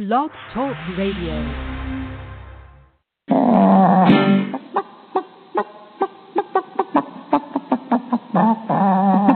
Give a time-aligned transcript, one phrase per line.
[0.00, 1.36] Blog Talk Radio.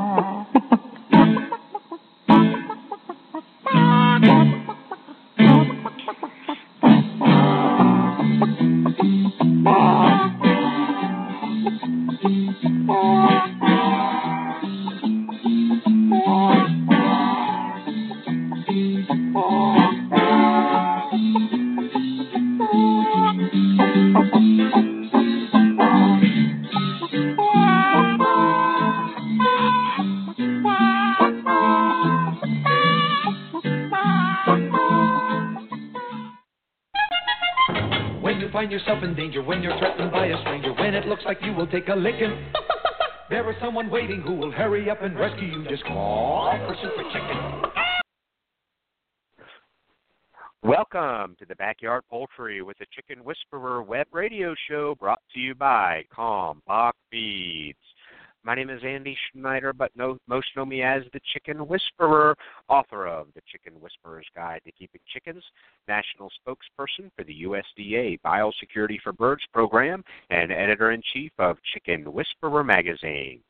[58.55, 62.37] My name is Andy Schneider, but no, most know me as the Chicken Whisperer,
[62.69, 65.43] author of The Chicken Whisperer's Guide to Keeping Chickens,
[65.89, 72.13] national spokesperson for the USDA Biosecurity for Birds program, and editor in chief of Chicken
[72.13, 73.41] Whisperer magazine.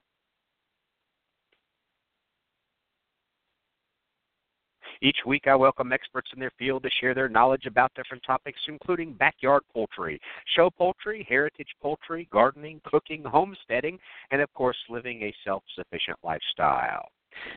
[5.04, 8.58] Each week, I welcome experts in their field to share their knowledge about different topics,
[8.68, 10.18] including backyard poultry,
[10.56, 13.98] show poultry, heritage poultry, gardening, cooking, homesteading,
[14.30, 17.10] and of course, living a self sufficient lifestyle.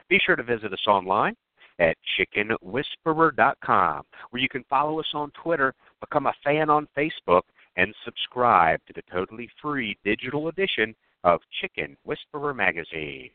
[0.09, 1.37] Be sure to visit us online
[1.79, 7.43] at chickenwhisperer.com, where you can follow us on Twitter, become a fan on Facebook,
[7.77, 13.29] and subscribe to the totally free digital edition of Chicken Whisperer Magazine.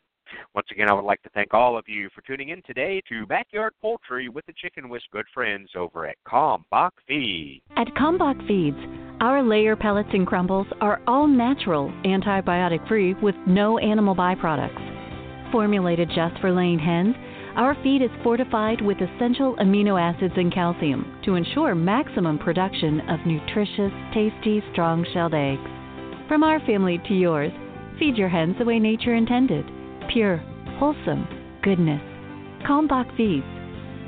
[0.55, 3.27] Once again, I would like to thank all of you for tuning in today to
[3.27, 7.63] Backyard Poultry with the Chicken with good friends over at Kalmbach Feed.
[7.77, 8.77] At Kalmbach Feeds,
[9.21, 15.53] our layer pellets and crumbles are all natural, antibiotic free, with no animal byproducts.
[15.53, 17.15] Formulated just for laying hens,
[17.57, 23.25] our feed is fortified with essential amino acids and calcium to ensure maximum production of
[23.27, 25.61] nutritious, tasty, strong shelled eggs.
[26.29, 27.53] From our family to yours,
[27.99, 29.67] feed your hens the way nature intended
[30.13, 30.37] pure,
[30.79, 31.27] wholesome
[31.63, 32.01] goodness.
[32.67, 33.47] Kalmbach Feeds.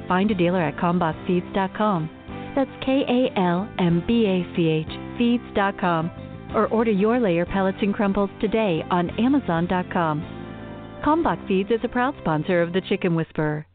[0.08, 2.10] Find a dealer at kalmbachfeeds.com.
[2.54, 6.10] That's K A L M B A C H feeds.com.
[6.54, 11.00] Or order your layer pellets and crumbles today on amazon.com.
[11.04, 13.66] Kalmbach Feeds is a proud sponsor of the Chicken Whisperer.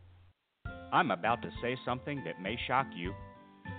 [0.91, 3.13] I'm about to say something that may shock you.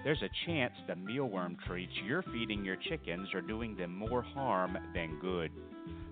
[0.05, 4.77] There's a chance the mealworm treats you're feeding your chickens are doing them more harm
[4.94, 5.50] than good.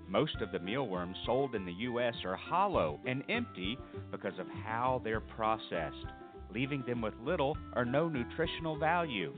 [0.09, 2.15] Most of the mealworms sold in the U.S.
[2.25, 3.79] are hollow and empty
[4.11, 6.07] because of how they're processed,
[6.51, 9.35] leaving them with little or no nutritional value.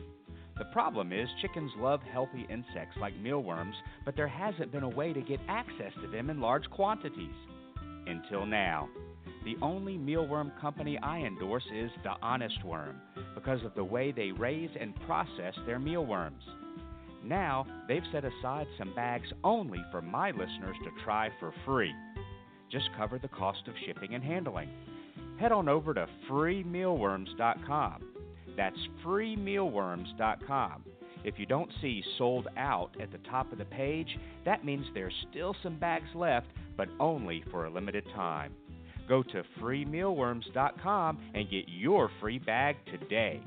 [0.59, 5.13] The problem is, chickens love healthy insects like mealworms, but there hasn't been a way
[5.13, 7.35] to get access to them in large quantities.
[8.07, 8.89] Until now.
[9.45, 13.01] The only mealworm company I endorse is The Honest Worm
[13.35, 16.43] because of the way they raise and process their mealworms.
[17.25, 21.95] Now, they've set aside some bags only for my listeners to try for free.
[22.71, 24.71] Just cover the cost of shipping and handling.
[25.39, 28.03] Head on over to freemealworms.com.
[28.57, 30.85] That's freemealworms.com.
[31.23, 35.27] If you don't see sold out at the top of the page, that means there's
[35.31, 38.55] still some bags left, but only for a limited time.
[39.09, 43.41] Go to freemealworms.com and get your free bag today.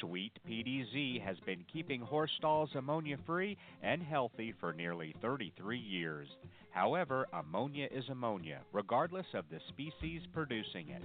[0.00, 6.28] Sweet PDZ has been keeping horse stalls ammonia free and healthy for nearly 33 years.
[6.70, 11.02] However, ammonia is ammonia, regardless of the species producing it.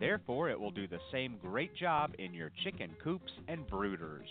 [0.00, 4.26] Therefore, it will do the same great job in your chicken coops and brooders.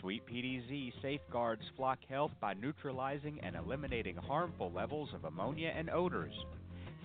[0.00, 6.34] Sweet PDZ safeguards flock health by neutralizing and eliminating harmful levels of ammonia and odors.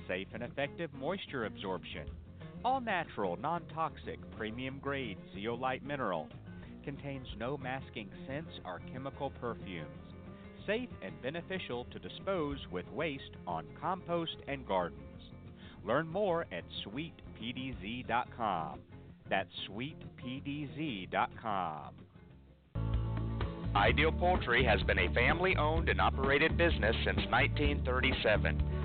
[0.08, 2.08] Safe and effective moisture absorption.
[2.66, 6.28] All natural, non toxic, premium grade zeolite mineral.
[6.84, 9.86] Contains no masking scents or chemical perfumes.
[10.66, 15.00] Safe and beneficial to dispose with waste on compost and gardens.
[15.86, 18.80] Learn more at sweetpdz.com.
[19.30, 21.94] That's sweetpdz.com.
[23.76, 28.85] Ideal Poultry has been a family owned and operated business since 1937.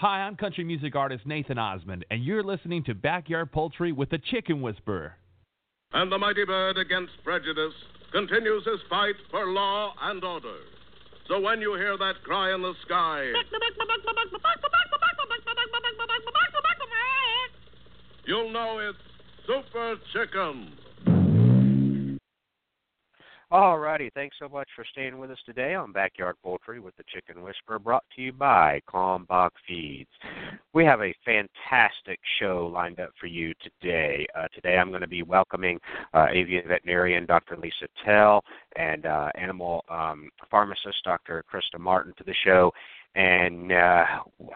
[0.00, 4.16] Hi, I'm country music artist Nathan Osmond, and you're listening to Backyard Poultry with the
[4.16, 5.12] Chicken Whisperer.
[5.92, 7.74] And the mighty bird against prejudice
[8.10, 10.56] continues his fight for law and order.
[11.28, 13.30] So when you hear that cry in the sky,
[18.24, 18.98] you'll know it's
[19.46, 20.79] Super Chicken.
[23.52, 27.42] Alrighty, thanks so much for staying with us today on Backyard Poultry with the Chicken
[27.42, 30.08] Whisperer, brought to you by Kalmbach Feeds.
[30.72, 34.24] We have a fantastic show lined up for you today.
[34.38, 35.80] Uh, today I'm going to be welcoming
[36.14, 37.56] uh, avian veterinarian Dr.
[37.56, 38.44] Lisa Tell
[38.76, 41.42] and uh, animal um, pharmacist Dr.
[41.52, 42.70] Krysta Martin to the show.
[43.16, 44.04] And uh,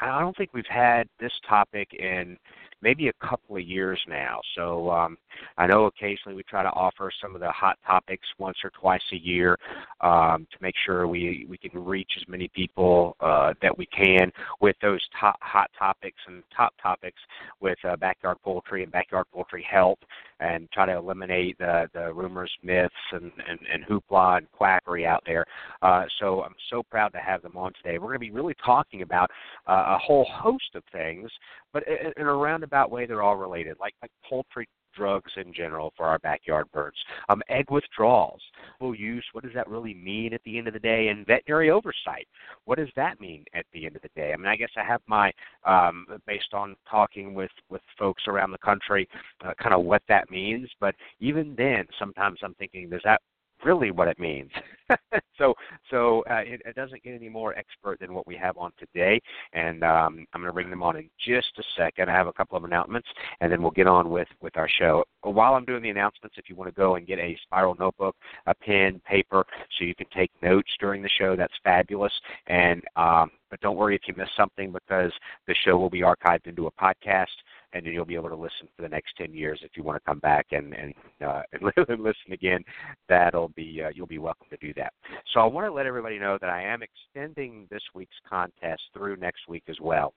[0.01, 2.39] I don't think we've had this topic in
[2.85, 4.41] maybe a couple of years now.
[4.55, 5.17] So um,
[5.57, 9.01] I know occasionally we try to offer some of the hot topics once or twice
[9.13, 9.59] a year
[10.03, 14.31] um, to make sure we we can reach as many people uh, that we can
[14.61, 17.19] with those top hot topics and top topics
[17.61, 19.99] with uh, backyard poultry and backyard poultry health
[20.41, 25.23] and try to eliminate the, the rumors, myths, and, and, and hoopla and quackery out
[25.27, 25.45] there.
[25.83, 27.99] Uh, so I'm so proud to have them on today.
[27.99, 29.31] We're going to be really talking about
[29.69, 31.31] uh, a whole host of things,
[31.73, 35.93] but in, in a roundabout way, they're all related, like, like poultry drugs in general
[35.97, 36.97] for our backyard birds.
[37.29, 38.41] Um, egg withdrawals,
[38.79, 41.09] full use, what does that really mean at the end of the day?
[41.09, 42.27] And veterinary oversight,
[42.65, 44.33] what does that mean at the end of the day?
[44.33, 45.33] I mean, I guess I have my,
[45.67, 49.09] um, based on talking with, with folks around the country,
[49.45, 50.69] uh, kind of what that means.
[50.81, 53.21] But even then, sometimes I'm thinking, does that
[53.65, 54.51] really what it means.
[55.39, 55.55] so
[55.91, 59.21] so uh, it, it, doesn't get any more expert than what we have on today,
[59.53, 62.11] and um, I'm going to bring them on in just a second.
[62.11, 63.09] I have a couple of announcements,
[63.41, 65.05] and then we'll get on with with our show.
[65.23, 68.17] While I'm doing the announcements, if you want to go and get a spiral notebook,
[68.47, 69.45] a pen, paper,
[69.79, 72.13] so you can take notes during the show, that's fabulous.
[72.47, 75.13] And um, but don't worry if you miss something because
[75.47, 77.27] the show will be archived into a podcast
[77.75, 79.97] and then you'll be able to listen for the next 10 years if you want
[79.97, 80.95] to come back and and,
[81.25, 82.65] uh, and listen again
[83.09, 84.93] that'll be uh, you'll be welcome to do that
[85.33, 89.17] so i want to let everybody know that i am extending this week's contest through
[89.17, 90.15] next week as well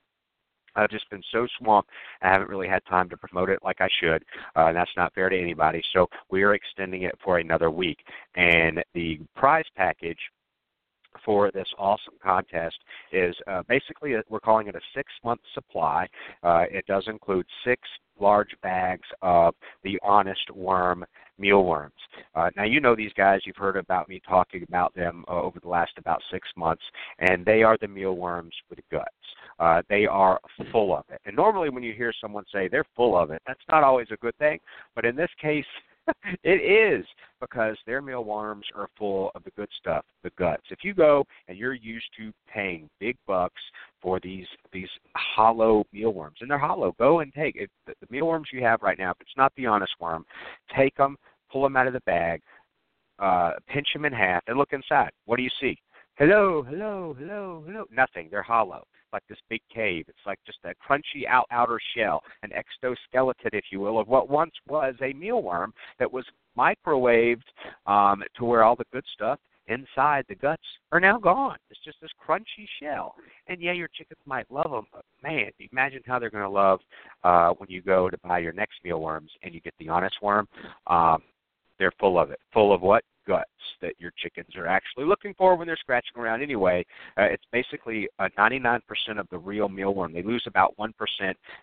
[0.76, 1.90] I've just been so swamped.
[2.22, 4.22] I haven't really had time to promote it like I should,
[4.54, 5.82] uh, and that's not fair to anybody.
[5.92, 7.98] So we are extending it for another week.
[8.36, 10.18] And the prize package
[11.24, 12.76] for this awesome contest
[13.12, 16.06] is uh, basically a, we're calling it a six month supply.
[16.42, 17.82] Uh, it does include six
[18.20, 21.04] large bags of the Honest Worm
[21.38, 21.94] mealworms.
[22.34, 23.40] Uh, now you know these guys.
[23.44, 26.82] You've heard about me talking about them uh, over the last about six months,
[27.20, 29.06] and they are the mealworms with guts.
[29.58, 30.40] Uh, they are
[30.72, 31.20] full of it.
[31.26, 34.16] And normally, when you hear someone say they're full of it, that's not always a
[34.16, 34.58] good thing.
[34.94, 35.64] But in this case,
[36.42, 37.06] it is
[37.40, 40.62] because their mealworms are full of the good stuff, the guts.
[40.70, 43.60] If you go and you're used to paying big bucks
[44.00, 47.70] for these these hollow mealworms, and they're hollow, go and take it.
[47.86, 49.10] The, the mealworms you have right now.
[49.10, 50.24] If it's not the honest worm,
[50.76, 51.16] take them,
[51.50, 52.40] pull them out of the bag,
[53.18, 55.10] uh, pinch them in half, and look inside.
[55.26, 55.78] What do you see?
[56.18, 57.84] Hello, hello, hello, hello.
[57.92, 58.26] Nothing.
[58.28, 58.82] They're hollow
[59.12, 60.04] like this big cave.
[60.08, 64.28] It's like just a crunchy out outer shell, an exoskeleton, if you will, of what
[64.28, 65.68] once was a mealworm
[66.00, 66.24] that was
[66.58, 67.44] microwaved
[67.86, 71.56] um, to where all the good stuff inside the guts are now gone.
[71.70, 73.14] It's just this crunchy shell.
[73.46, 76.80] And yeah, your chickens might love them, but man, imagine how they're going to love
[77.22, 80.48] uh, when you go to buy your next mealworms and you get the honest worm.
[80.88, 81.22] Um,
[81.78, 82.40] they're full of it.
[82.52, 83.04] Full of what?
[83.28, 83.50] Guts
[83.82, 86.84] that your chickens are actually looking for when they're scratching around anyway.
[87.18, 88.80] Uh, it's basically uh, 99%
[89.18, 90.12] of the real mealworm.
[90.12, 90.90] They lose about 1%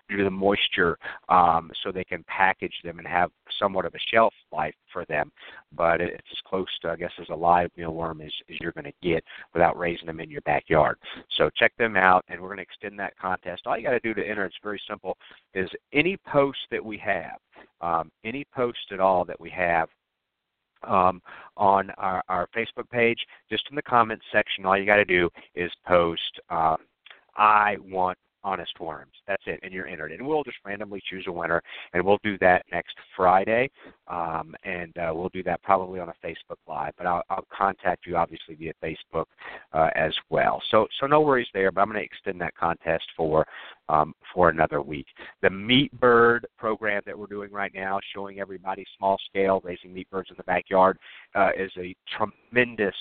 [0.07, 4.00] due to the moisture, um, so they can package them and have somewhat of a
[4.12, 5.31] shelf life for them.
[5.75, 8.86] But it's as close to, I guess, as a live mealworm as, as you're going
[8.86, 10.98] to get without raising them in your backyard.
[11.38, 13.63] So check them out, and we're going to extend that contest.
[13.65, 15.17] All you got to do to enter, it's very simple,
[15.53, 17.38] is any post that we have,
[17.81, 19.89] um, any post at all that we have
[20.88, 21.22] um,
[21.58, 25.30] on our, our Facebook page, just in the comments section, all you got to do
[25.56, 26.77] is post, um,
[27.38, 29.12] I want honest worms.
[29.28, 30.12] That's it, and you're entered.
[30.12, 31.62] And we'll just randomly choose a winner,
[31.94, 33.70] and we'll do that next Friday,
[34.08, 36.94] um, and uh, we'll do that probably on a Facebook Live.
[36.98, 39.25] But I'll, I'll contact you obviously via Facebook
[39.74, 40.62] uh, as well.
[40.70, 41.72] So so no worries there.
[41.72, 43.46] But I'm going to extend that contest for
[43.90, 45.08] um, for another week.
[45.42, 50.10] The Meat Bird program that we're doing right now, showing everybody small scale raising meat
[50.12, 51.00] birds in the backyard,
[51.34, 52.96] uh, is a tremendous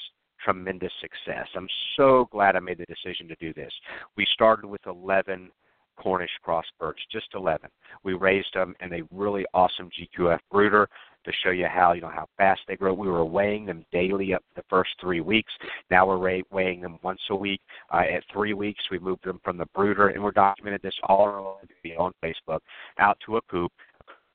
[0.45, 1.47] tremendous success.
[1.57, 3.73] I'm so glad I made the decision to do this.
[4.17, 5.51] We started with 11
[5.97, 7.71] Cornish cross birds, just 11.
[8.03, 10.89] We raised them in a really awesome GQF brooder
[11.25, 12.93] to show you how you know how fast they grow.
[12.93, 15.53] We were weighing them daily up the first three weeks.
[15.91, 17.61] Now we're weighing them once a week.
[17.93, 21.61] Uh, at three weeks, we moved them from the brooder, and we're documented this all
[21.99, 22.61] on Facebook
[22.99, 23.73] out to a coop.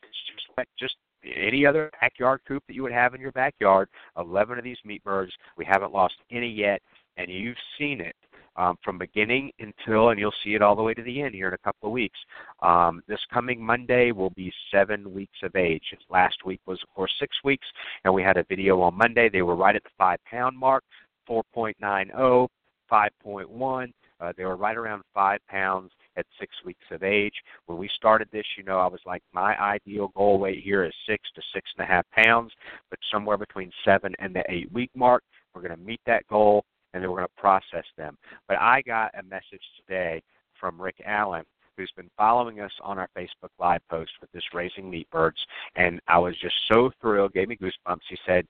[0.01, 3.90] It's just like just any other backyard coop that you would have in your backyard.
[4.18, 5.32] 11 of these meat birds.
[5.58, 6.82] We haven't lost any yet,
[7.18, 8.16] and you've seen it
[8.56, 11.48] um, from beginning until, and you'll see it all the way to the end here
[11.48, 12.20] in a couple of weeks.
[12.62, 15.84] Um, this coming Monday will be seven weeks of age.
[16.10, 17.68] Last week was, of course, six weeks,
[18.04, 19.30] and we had a video on Monday.
[19.30, 20.84] They were right at the five pound mark,
[21.30, 22.48] 4.90,
[22.92, 23.94] 5.1.
[24.22, 27.34] Uh, they were right around five pounds at six weeks of age.
[27.66, 30.94] When we started this, you know, I was like, my ideal goal weight here is
[31.08, 32.52] six to six and a half pounds,
[32.90, 35.24] but somewhere between seven and the eight week mark.
[35.56, 38.18] We're going to meet that goal, and then we're going to process them.
[38.48, 40.22] But I got a message today
[40.60, 41.44] from Rick Allen
[41.76, 45.38] who's been following us on our Facebook Live post with this Raising Meat Birds,
[45.78, 48.02] and I was just so thrilled, gave me goosebumps.
[48.10, 48.46] He said,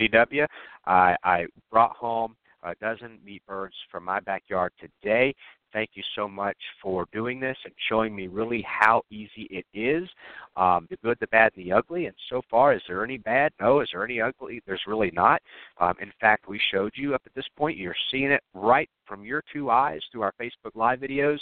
[0.00, 0.46] CW,
[0.84, 2.34] I, I brought home
[2.64, 5.32] a dozen meat birds from my backyard today.
[5.72, 10.08] Thank you so much for doing this and showing me really how easy it is
[10.56, 12.06] um, the good, the bad, and the ugly.
[12.06, 13.52] And so far, is there any bad?
[13.60, 13.80] No.
[13.80, 14.60] Is there any ugly?
[14.66, 15.42] There's really not.
[15.78, 17.76] Um, in fact, we showed you up at this point.
[17.76, 21.38] You're seeing it right from your two eyes through our Facebook Live videos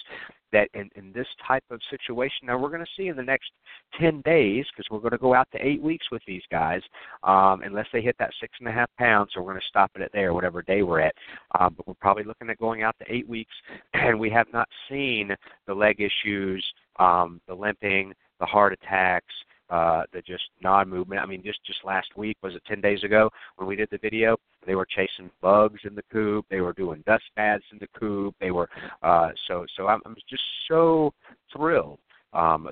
[0.53, 3.51] that in, in this type of situation, now we're going to see in the next
[4.01, 6.81] 10 days, because we're going to go out to eight weeks with these guys,
[7.23, 9.91] um, unless they hit that six and a half pounds, so we're going to stop
[9.97, 11.15] it at there, whatever day we're at.
[11.59, 13.55] Um, but we're probably looking at going out to eight weeks,
[13.95, 15.31] and we have not seen
[15.67, 16.65] the leg issues,
[16.99, 19.33] um, the limping, the heart attacks,
[19.71, 21.21] uh, the just non-movement.
[21.21, 23.99] I mean, just just last week was it ten days ago when we did the
[23.99, 24.37] video?
[24.67, 26.47] They were chasing bugs in the coop.
[26.51, 28.35] They were doing dust baths in the coop.
[28.41, 28.69] They were
[29.03, 29.87] uh, so so.
[29.89, 31.13] I'm, I'm just so
[31.55, 31.99] thrilled,
[32.33, 32.69] um,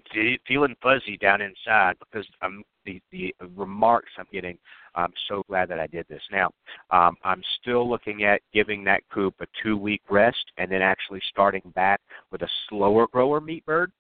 [0.47, 4.59] feeling fuzzy down inside because I'm the the remarks I'm getting.
[4.95, 6.23] I'm so glad that I did this.
[6.31, 6.51] Now,
[6.91, 11.23] um, I'm still looking at giving that coop a two week rest and then actually
[11.31, 13.91] starting back with a slower grower meat bird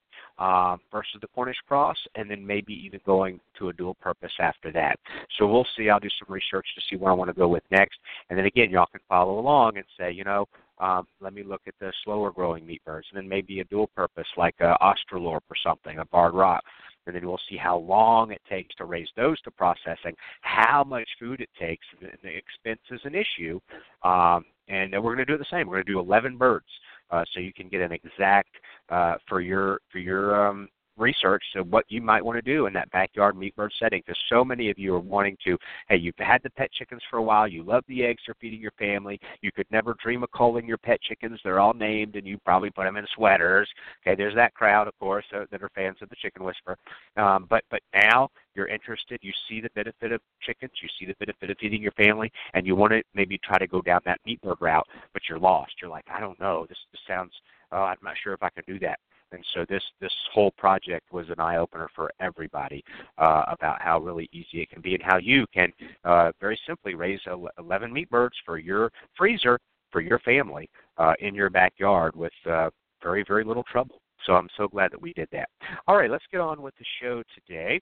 [0.42, 4.72] um, versus the Cornish cross, and then maybe even going to a dual purpose after
[4.72, 4.98] that.
[5.38, 5.88] So we'll see.
[5.88, 8.46] I'll do some research to see where I want to go with next, and then
[8.46, 10.48] again, y'all can follow along and say, you know,
[10.80, 13.86] um, let me look at the slower growing meat birds, and then maybe a dual
[13.94, 16.64] purpose like a Australorp or something, a barred rock.
[17.06, 21.08] And then we'll see how long it takes to raise those to processing, how much
[21.20, 23.60] food it takes, and the expense is an issue.
[24.02, 25.66] Um, and we're going to do the same.
[25.66, 26.91] We're going to do 11 birds uh,
[27.32, 28.56] so you can get an exact
[28.88, 32.72] uh, for your for your um, research so what you might want to do in
[32.72, 35.56] that backyard meat bird setting because so many of you are wanting to
[35.88, 38.60] hey you've had the pet chickens for a while you love the eggs they're feeding
[38.60, 42.26] your family you could never dream of calling your pet chickens they're all named and
[42.26, 43.68] you probably put them in sweaters.
[44.06, 46.76] Okay there's that crowd of course uh, that are fans of the chicken whisperer.
[47.16, 51.16] Um, but but now you're interested you see the benefit of chickens you see the
[51.18, 54.20] benefit of feeding your family and you want to maybe try to go down that
[54.26, 55.72] meat bird route but you're lost.
[55.80, 56.66] You're like i don't know.
[56.68, 57.32] This, this sounds
[57.72, 58.98] oh, I'm not sure if I can do that.
[59.32, 62.84] And so this this whole project was an eye opener for everybody
[63.18, 65.72] uh, about how really easy it can be and how you can
[66.04, 67.20] uh, very simply raise
[67.58, 69.58] 11 meat birds for your freezer
[69.90, 72.70] for your family uh, in your backyard with uh,
[73.02, 74.00] very very little trouble.
[74.26, 75.48] So I'm so glad that we did that.
[75.88, 77.80] All right, let's get on with the show today.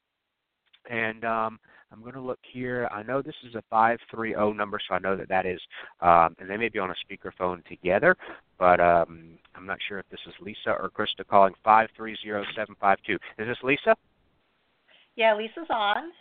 [0.88, 1.58] And um,
[1.92, 2.88] I'm going to look here.
[2.92, 5.60] I know this is a 530 number, so I know that that is,
[6.00, 8.16] um, and they may be on a speakerphone together,
[8.58, 13.14] but um, I'm not sure if this is Lisa or Krysta calling 530752.
[13.14, 13.96] Is this Lisa?
[15.16, 16.12] Yeah, Lisa's on.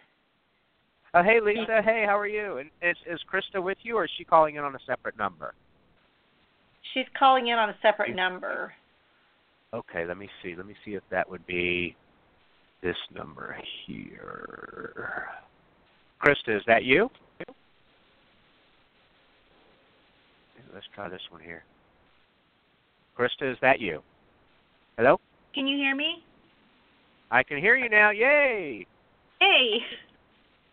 [1.14, 1.82] Uh, hey, Lisa.
[1.84, 2.58] Hey, how are you?
[2.58, 5.54] And is is Krysta with you, or is she calling in on a separate number?
[6.94, 8.74] She's calling in on a separate number.
[9.74, 10.56] Okay, let me see.
[10.56, 11.96] Let me see if that would be
[12.82, 15.28] this number here.
[16.24, 17.10] Krysta, is that you?
[20.74, 21.64] Let's try this one here.
[23.18, 24.02] Krysta, is that you?
[24.98, 25.20] Hello?
[25.54, 26.24] Can you hear me?
[27.32, 28.12] I can hear you now.
[28.12, 28.86] Yay!
[29.40, 29.80] Hey.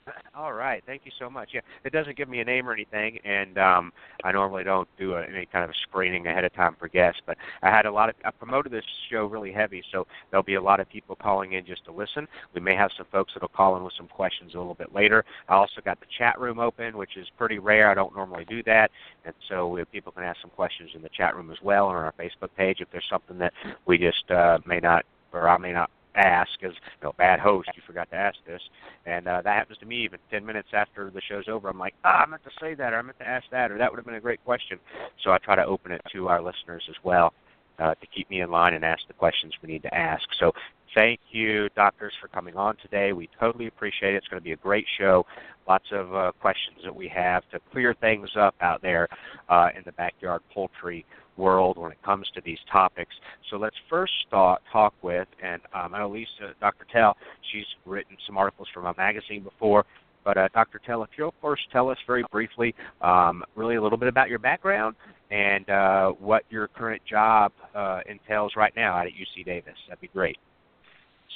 [0.35, 1.51] All right, thank you so much.
[1.53, 3.93] Yeah, it doesn't give me a name or anything, and um,
[4.25, 7.21] I normally don't do a, any kind of screening ahead of time for guests.
[7.27, 10.55] But I had a lot of I promoted this show really heavy, so there'll be
[10.55, 12.27] a lot of people calling in just to listen.
[12.55, 15.25] We may have some folks that'll call in with some questions a little bit later.
[15.49, 17.91] I also got the chat room open, which is pretty rare.
[17.91, 18.91] I don't normally do that,
[19.25, 22.05] and so people can ask some questions in the chat room as well, or on
[22.05, 23.53] our Facebook page if there's something that
[23.87, 27.69] we just uh, may not or I may not ask as you know, bad host,
[27.75, 28.61] you forgot to ask this,
[29.05, 31.69] and uh, that happens to me even ten minutes after the show's over.
[31.69, 33.79] I'm like, ah, I meant to say that, or I meant to ask that, or
[33.79, 34.79] that would have been a great question.
[35.23, 37.33] So I try to open it to our listeners as well
[37.79, 40.25] uh, to keep me in line and ask the questions we need to ask.
[40.39, 40.53] So
[40.95, 43.13] thank you, doctors, for coming on today.
[43.13, 44.19] We totally appreciate it.
[44.19, 45.27] It's going to be a great show.
[45.69, 49.09] Lots of uh, questions that we have to clear things up out there
[49.49, 51.05] uh, in the backyard poultry
[51.37, 53.14] world when it comes to these topics.
[53.50, 56.87] So let's first start, talk with, and um, I know Lisa, Dr.
[56.93, 57.16] Tell,
[57.52, 59.85] she's written some articles for my magazine before.
[60.25, 60.81] But uh, Dr.
[60.85, 64.40] Tell, if you'll first tell us very briefly, um, really a little bit about your
[64.40, 64.97] background
[65.31, 70.00] and uh, what your current job uh, entails right now out at UC Davis, that'd
[70.00, 70.37] be great.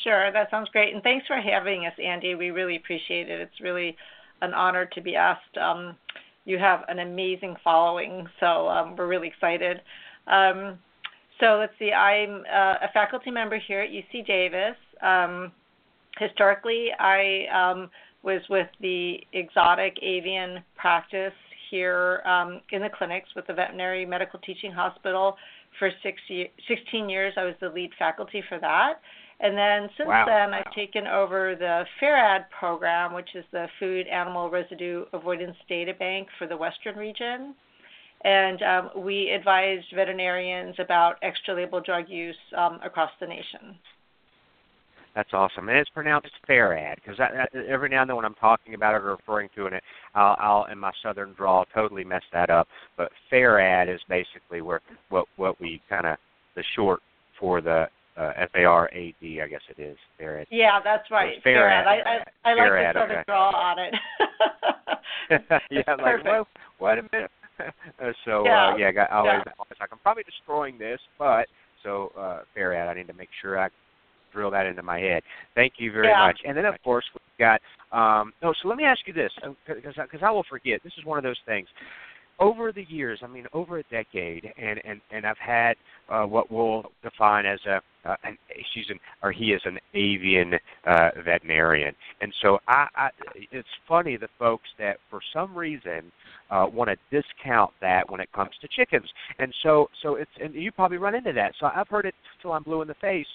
[0.02, 0.92] Sure, that sounds great.
[0.92, 2.34] And thanks for having us, Andy.
[2.34, 3.40] We really appreciate it.
[3.40, 3.96] It's really
[4.42, 5.56] an honor to be asked.
[5.60, 5.96] Um,
[6.44, 9.80] you have an amazing following, so um, we're really excited.
[10.26, 10.78] Um,
[11.40, 14.76] so let's see, I'm uh, a faculty member here at UC Davis.
[15.02, 15.52] Um,
[16.18, 17.90] historically, I um,
[18.22, 21.32] was with the exotic avian practice
[21.70, 25.36] here um, in the clinics with the Veterinary Medical Teaching Hospital
[25.78, 26.20] for six
[26.68, 27.32] 16 years.
[27.36, 29.00] I was the lead faculty for that.
[29.42, 30.26] And then since wow.
[30.26, 35.94] then, I've taken over the FARAD program, which is the Food Animal Residue Avoidance Data
[35.98, 37.54] Bank for the Western region.
[38.22, 43.78] And um, we advise veterinarians about extra label drug use um, across the nation.
[45.14, 47.18] That's awesome, and it's pronounced FARAD because
[47.68, 49.82] every now and then when I'm talking about it or referring to it,
[50.14, 52.68] I'll, I'll in my southern drawl totally mess that up.
[52.96, 56.16] But FARAD is basically where what what we kind of
[56.54, 57.00] the short
[57.40, 59.96] for the uh, F A R A D, I guess it is.
[60.18, 60.46] FARAD.
[60.50, 61.36] Yeah, that's right.
[61.42, 61.86] So FARAD.
[61.86, 62.00] I,
[62.44, 63.24] I, I like FARAD, the southern okay.
[63.26, 63.94] draw on it.
[65.70, 66.24] yeah, I'm like, perfect.
[66.28, 66.46] well,
[66.80, 67.30] wait a minute.
[68.02, 68.68] Uh, so Yeah.
[68.68, 69.52] uh, yeah, I got, always, Yeah.
[69.58, 71.46] always like I'm probably destroying this, but
[71.82, 73.68] so uh, FARAD, I need to make sure I
[74.32, 75.22] drill that into my head.
[75.54, 76.20] Thank you very Yeah.
[76.20, 76.40] much.
[76.46, 77.60] And then of course we've got.
[77.92, 79.30] Um, no, so let me ask you this,
[79.66, 80.80] because because I will forget.
[80.82, 81.68] This is one of those things.
[82.40, 85.74] Over the years, I mean, over a decade, and and and I've had
[86.08, 88.38] uh, what we'll define as a uh, an,
[88.72, 90.54] she's an or he is an avian
[90.86, 93.08] uh, veterinarian, and so I, I
[93.52, 96.10] it's funny the folks that for some reason
[96.50, 100.54] uh, want to discount that when it comes to chickens, and so so it's and
[100.54, 101.52] you probably run into that.
[101.60, 103.26] So I've heard it till I'm blue in the face,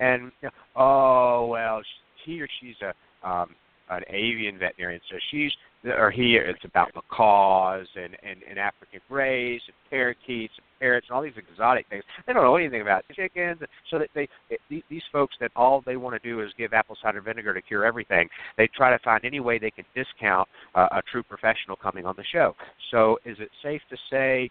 [0.00, 0.32] and
[0.74, 1.82] oh well,
[2.24, 3.50] he or she's a um,
[3.90, 5.52] an avian veterinarian, so she's
[5.84, 11.16] or he it's about macaws and and, and African greys and parakeets and parrots and
[11.16, 12.04] all these exotic things.
[12.26, 13.58] They don't know anything about chickens,
[13.90, 14.28] so that they
[14.70, 17.62] these, these folks that all they want to do is give apple cider vinegar to
[17.62, 18.28] cure everything.
[18.56, 22.14] They try to find any way they can discount uh, a true professional coming on
[22.16, 22.54] the show.
[22.90, 24.50] So is it safe to say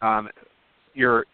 [0.00, 0.28] um,
[0.94, 1.26] you're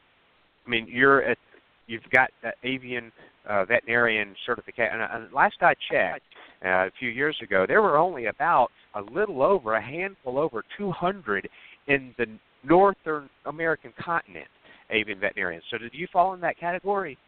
[0.66, 1.38] I mean, you're at,
[1.86, 3.12] you've got the avian
[3.48, 5.00] uh, veterinarian certification.
[5.00, 6.24] And, uh, last I checked,
[6.64, 10.64] uh, a few years ago, there were only about a little over a handful over
[10.76, 11.48] 200
[11.86, 12.26] in the
[12.64, 14.48] northern American continent
[14.90, 15.64] avian veterinarians.
[15.70, 17.18] So, did you fall in that category?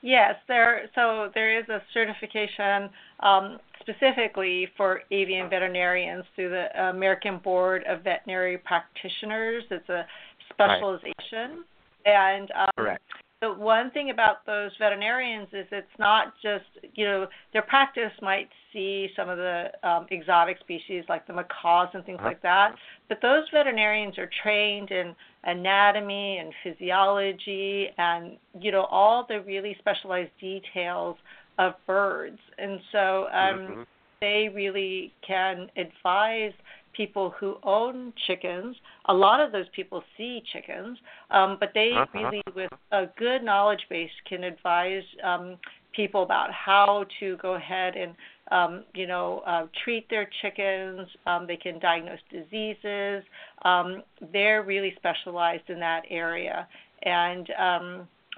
[0.00, 0.88] Yes, there.
[0.94, 2.88] So there is a certification
[3.20, 9.64] um, specifically for avian veterinarians through the American Board of Veterinary Practitioners.
[9.70, 10.06] It's a
[10.50, 11.64] specialization,
[12.06, 13.02] and um, Correct.
[13.40, 18.48] The one thing about those veterinarians is it's not just you know their practice might
[18.72, 22.28] see some of the um, exotic species like the macaws and things Uh-huh.
[22.28, 22.74] like that,
[23.08, 29.76] but those veterinarians are trained in anatomy and physiology and you know all the really
[29.78, 31.16] specialized details
[31.58, 33.84] of birds, and so um, Mhm.
[34.20, 36.52] they really can advise
[36.98, 38.76] people who own chickens.
[39.06, 40.98] A lot of those people see chickens,
[41.30, 42.18] um, but they Uh-huh.
[42.18, 45.44] really, with a good knowledge base, can advise um,
[45.92, 48.12] people about how to go ahead and
[48.50, 51.06] um, you know, uh, treat their chickens.
[51.26, 53.22] Um, they can diagnose diseases.
[53.62, 56.66] Um, they're really specialized in that area,
[57.02, 57.86] and um,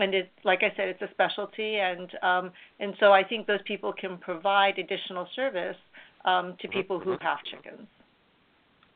[0.03, 3.64] and it, like I said, it's a specialty, and um, and so I think those
[3.73, 5.77] people can provide additional service
[6.25, 7.87] um, to people who have chickens.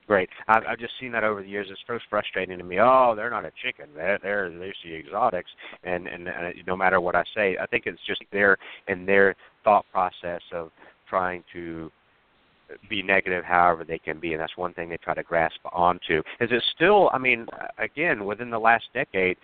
[0.06, 0.28] Great.
[0.48, 1.68] I've, I've just seen that over the years.
[1.70, 2.78] It's so frustrating to me.
[2.78, 3.86] Oh, they're not a chicken.
[3.94, 5.50] They're they're they're the exotics,
[5.82, 9.34] and, and and no matter what I say, I think it's just their in their
[9.64, 10.70] thought process of
[11.08, 11.90] trying to
[12.88, 16.20] be negative however they can be and that's one thing they try to grasp onto
[16.40, 17.46] is it still i mean
[17.78, 19.36] again within the last decade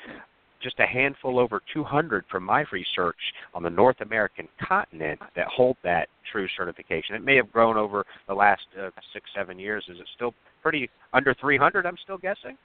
[0.62, 3.16] just a handful over 200 from my research
[3.55, 7.14] on the North American continent that hold that true certification.
[7.14, 9.85] It may have grown over the last uh, six, seven years.
[9.88, 11.87] Is it still pretty under 300?
[11.87, 12.57] I'm still guessing.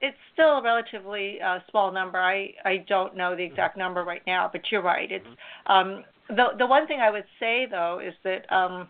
[0.00, 2.18] It's still a relatively uh, small number.
[2.18, 5.10] I I don't know the exact number right now, but you're right.
[5.12, 5.26] It's
[5.66, 8.88] um, the the one thing I would say though is that um,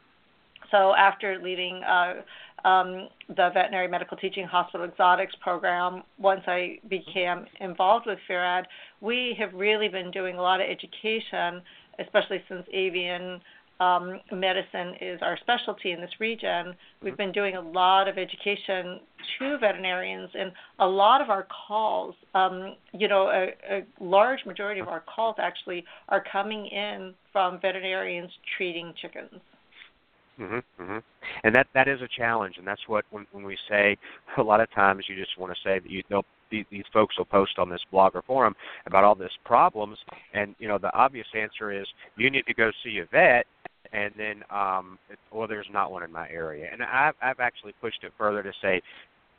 [0.70, 2.22] so after leaving uh,
[2.64, 8.64] um, the veterinary medical teaching hospital exotics program, once I became involved with FARAD,
[9.00, 11.62] we have really been doing a lot of education,
[11.98, 13.40] especially since avian
[13.80, 16.74] um, medicine is our specialty in this region.
[17.02, 19.00] We've been doing a lot of education
[19.38, 24.80] to veterinarians, and a lot of our calls, um, you know, a, a large majority
[24.80, 29.40] of our calls actually are coming in from veterinarians treating chickens.
[30.38, 30.62] Mhm.
[30.80, 31.02] Mhm.
[31.44, 33.96] And that that is a challenge, and that's what when when we say
[34.38, 37.16] a lot of times you just want to say that you they'll these, these folks
[37.16, 39.98] will post on this blog or forum about all this problems,
[40.32, 43.46] and you know the obvious answer is you need to go see a vet,
[43.92, 44.98] and then um,
[45.32, 48.52] well there's not one in my area, and I've I've actually pushed it further to
[48.62, 48.80] say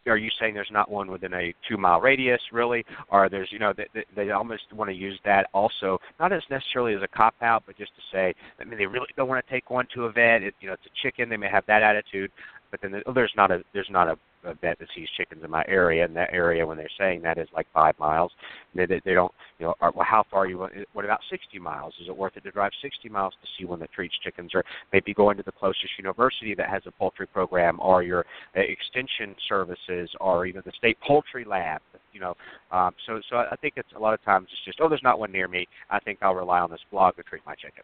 [0.08, 2.84] are you saying there's not one within a two mile radius really?
[3.10, 6.96] Or there's you know they, they almost want to use that also not as necessarily
[6.96, 9.52] as a cop out but just to say i mean they really don't want to
[9.52, 10.42] take one to a vet.
[10.42, 11.30] It, you know it's a chicken.
[11.30, 12.32] They may have that attitude.
[12.72, 15.64] But then there's not a there's not a a vet that sees chickens in my
[15.68, 18.32] area, and that area when they're saying that is like five miles.
[18.76, 20.68] They they, they don't you know are, well how far you?
[20.94, 21.94] What about 60 miles?
[22.02, 24.64] Is it worth it to drive 60 miles to see one that treats chickens, or
[24.92, 28.26] maybe going to the closest university that has a poultry program, or your
[28.56, 31.82] uh, extension services, or even the state poultry lab?
[32.14, 32.36] You know,
[32.72, 35.20] um, so so I think it's a lot of times it's just oh there's not
[35.20, 35.68] one near me.
[35.90, 37.84] I think I'll rely on this blog to treat my chicken.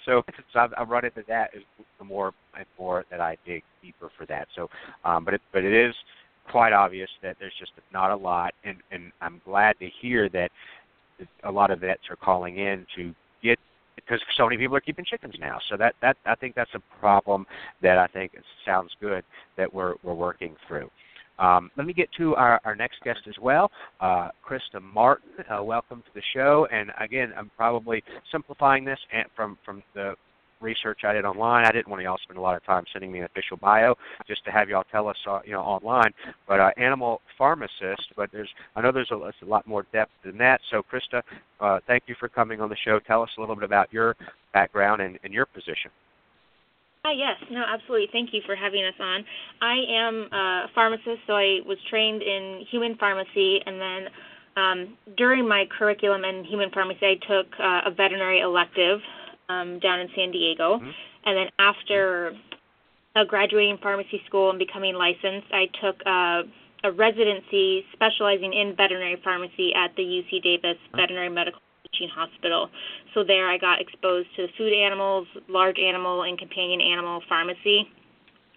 [0.04, 1.62] so so I've, I've run into that as
[1.98, 4.48] the more and more that I dig deeper for that.
[4.54, 4.68] So,
[5.04, 5.94] um, but it but it is
[6.50, 10.50] quite obvious that there's just not a lot, and and I'm glad to hear that
[11.44, 13.58] a lot of vets are calling in to get
[13.96, 15.58] because so many people are keeping chickens now.
[15.70, 17.46] So that that I think that's a problem
[17.82, 18.32] that I think
[18.64, 19.24] sounds good
[19.56, 20.90] that we're we're working through.
[21.38, 25.30] Um, let me get to our, our next guest as well, uh, Krysta Martin.
[25.50, 26.68] Uh, welcome to the show.
[26.70, 28.98] And again, I'm probably simplifying this
[29.34, 30.14] from from the
[30.64, 31.66] research I did online.
[31.66, 33.94] I didn't want y'all spend a lot of time sending me an official bio
[34.26, 36.12] just to have y'all tell us, uh, you know, online.
[36.48, 38.12] But uh, animal pharmacist.
[38.16, 40.60] But there's, I know there's a, there's a lot more depth than that.
[40.70, 41.22] So, Krysta,
[41.60, 42.98] uh, thank you for coming on the show.
[42.98, 44.16] Tell us a little bit about your
[44.52, 45.90] background and, and your position.
[47.04, 48.08] Hi, yes, no, absolutely.
[48.12, 49.24] Thank you for having us on.
[49.60, 54.08] I am a pharmacist, so I was trained in human pharmacy, and then
[54.56, 59.00] um, during my curriculum in human pharmacy, I took uh, a veterinary elective
[59.48, 60.78] um, down in San Diego.
[60.78, 60.90] Mm-hmm.
[61.26, 62.32] And then after
[63.16, 66.42] uh, graduating pharmacy school and becoming licensed, I took uh,
[66.84, 72.68] a residency specializing in veterinary pharmacy at the UC Davis Veterinary Medical Teaching Hospital.
[73.14, 77.88] So there I got exposed to food animals, large animal, and companion animal pharmacy.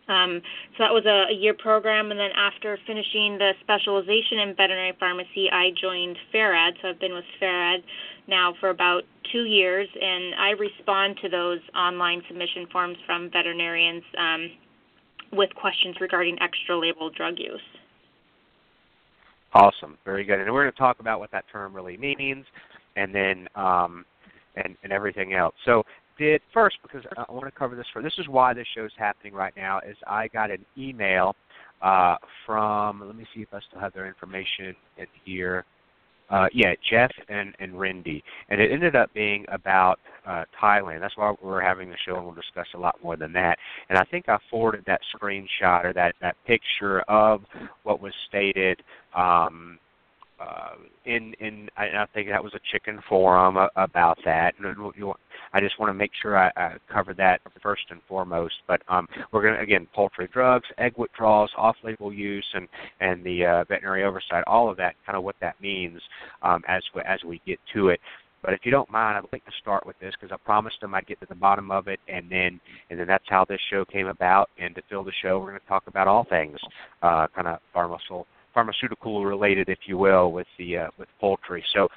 [0.09, 0.41] Um,
[0.77, 4.95] so that was a, a year program, and then after finishing the specialization in veterinary
[4.99, 6.73] pharmacy, I joined FARAD.
[6.81, 7.83] So I've been with FARAD
[8.27, 14.03] now for about two years, and I respond to those online submission forms from veterinarians
[14.17, 14.51] um,
[15.31, 17.61] with questions regarding extra label drug use.
[19.53, 20.39] Awesome, very good.
[20.39, 22.45] And we're going to talk about what that term really means,
[22.95, 24.05] and then um,
[24.55, 25.55] and and everything else.
[25.65, 25.83] So
[26.17, 28.91] did first because I want to cover this for this is why this show is
[28.97, 31.35] happening right now is I got an email
[31.81, 35.63] uh, from let me see if I still have their information in here
[36.29, 40.99] uh, yeah, Jeff and and Rindy, and it ended up being about uh, Tylan.
[40.99, 43.57] That's why we're having the show, and we'll discuss a lot more than that.
[43.89, 47.41] And I think I forwarded that screenshot or that that picture of
[47.83, 48.81] what was stated
[49.15, 49.79] um,
[50.39, 54.53] uh, in in I, I think that was a chicken forum uh, about that.
[54.59, 55.13] And you,
[55.53, 58.55] I just want to make sure I, I cover that first and foremost.
[58.67, 62.67] But um, we're going to again poultry drugs, egg withdrawals, off-label use, and
[62.99, 66.01] and the uh, veterinary oversight, all of that, kind of what that means
[66.41, 67.99] um, as we, as we get to it.
[68.43, 70.93] but if you don't mind, I'd like to start with this because I promised them
[70.93, 73.85] I'd get to the bottom of it, and then and then that's how this show
[73.85, 74.49] came about.
[74.59, 76.59] And to fill the show, we're going to talk about all things
[77.01, 81.63] uh, kind of pharmaceutical pharmaceutical related, if you will, with the uh, with poultry.
[81.75, 81.87] So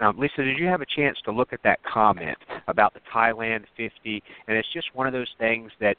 [0.00, 3.62] um, Lisa, did you have a chance to look at that comment about the Tylan
[3.76, 4.22] 50?
[4.48, 5.96] And it's just one of those things that,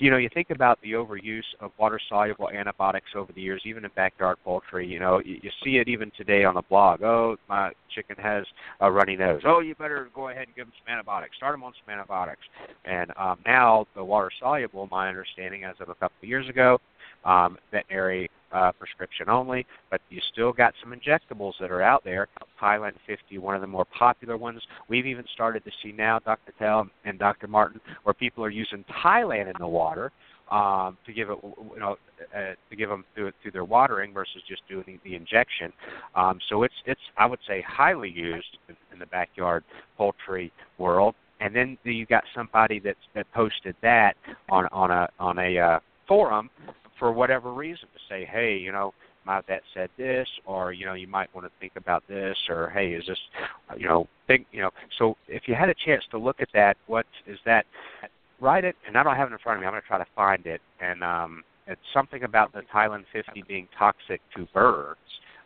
[0.00, 3.84] you know, you think about the overuse of water soluble antibiotics over the years, even
[3.84, 4.88] in backyard poultry.
[4.88, 7.02] You know, you, you see it even today on the blog.
[7.02, 8.44] Oh, my chicken has
[8.80, 9.42] a runny nose.
[9.44, 11.36] Oh, you better go ahead and give them some antibiotics.
[11.36, 12.42] Start them on some antibiotics.
[12.84, 16.80] And um, now the water soluble, my understanding as of a couple of years ago,
[17.24, 22.28] um, veterinary uh, prescription only, but you still got some injectables that are out there.
[22.60, 24.62] Tylan 50, one of the more popular ones.
[24.88, 26.52] We've even started to see now, Dr.
[26.58, 27.46] Tell and Dr.
[27.46, 30.12] Martin, where people are using Tylan in the water
[30.50, 31.96] um, to give it, you know,
[32.34, 35.72] uh, to give them through, through their watering versus just doing the, the injection.
[36.14, 39.64] Um, so it's it's I would say highly used in, in the backyard
[39.96, 41.14] poultry world.
[41.40, 44.14] And then you got somebody that's that posted that
[44.50, 46.50] on on a on a uh, forum
[46.98, 48.92] for whatever reason to say, hey, you know,
[49.24, 52.70] my vet said this, or you know, you might want to think about this, or
[52.70, 53.18] hey, is this,
[53.76, 54.70] you know, think, you know.
[54.98, 57.66] So if you had a chance to look at that, what is that?
[58.40, 59.66] Write it, and I don't have it in front of me.
[59.66, 63.44] I'm going to try to find it, and um, it's something about the Tylan 50
[63.46, 64.98] being toxic to birds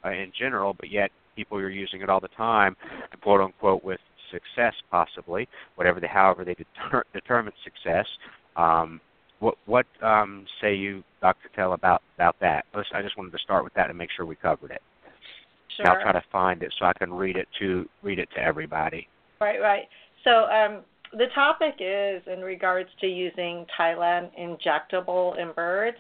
[0.05, 2.77] uh, in general, but yet people are using it all the time,
[3.23, 8.07] quote unquote, with success possibly, whatever they, however they deter- determine success.
[8.57, 9.01] Um,
[9.43, 11.51] what what um, say you, Dr.
[11.55, 12.65] Tell, about about that?
[12.75, 14.83] I just wanted to start with that and make sure we covered it.
[15.77, 15.89] Sure.
[15.89, 19.09] I'll try to find it so I can read it to read it to everybody.
[19.41, 19.85] Right, right.
[20.23, 25.97] So um, the topic is in regards to using Tylan injectable in birds,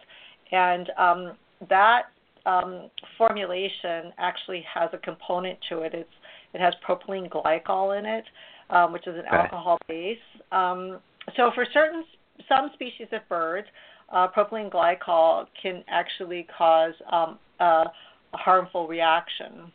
[0.52, 1.32] and um,
[1.68, 2.02] that
[2.46, 5.94] um, formulation actually has a component to it.
[5.94, 6.10] It's
[6.54, 8.24] it has propylene glycol in it,
[8.70, 9.36] um, which is an okay.
[9.36, 10.18] alcohol base.
[10.52, 11.00] Um,
[11.36, 12.04] so for certain
[12.48, 13.66] some species of birds,
[14.12, 17.64] uh, propylene glycol can actually cause um, a,
[18.34, 19.72] a harmful reaction.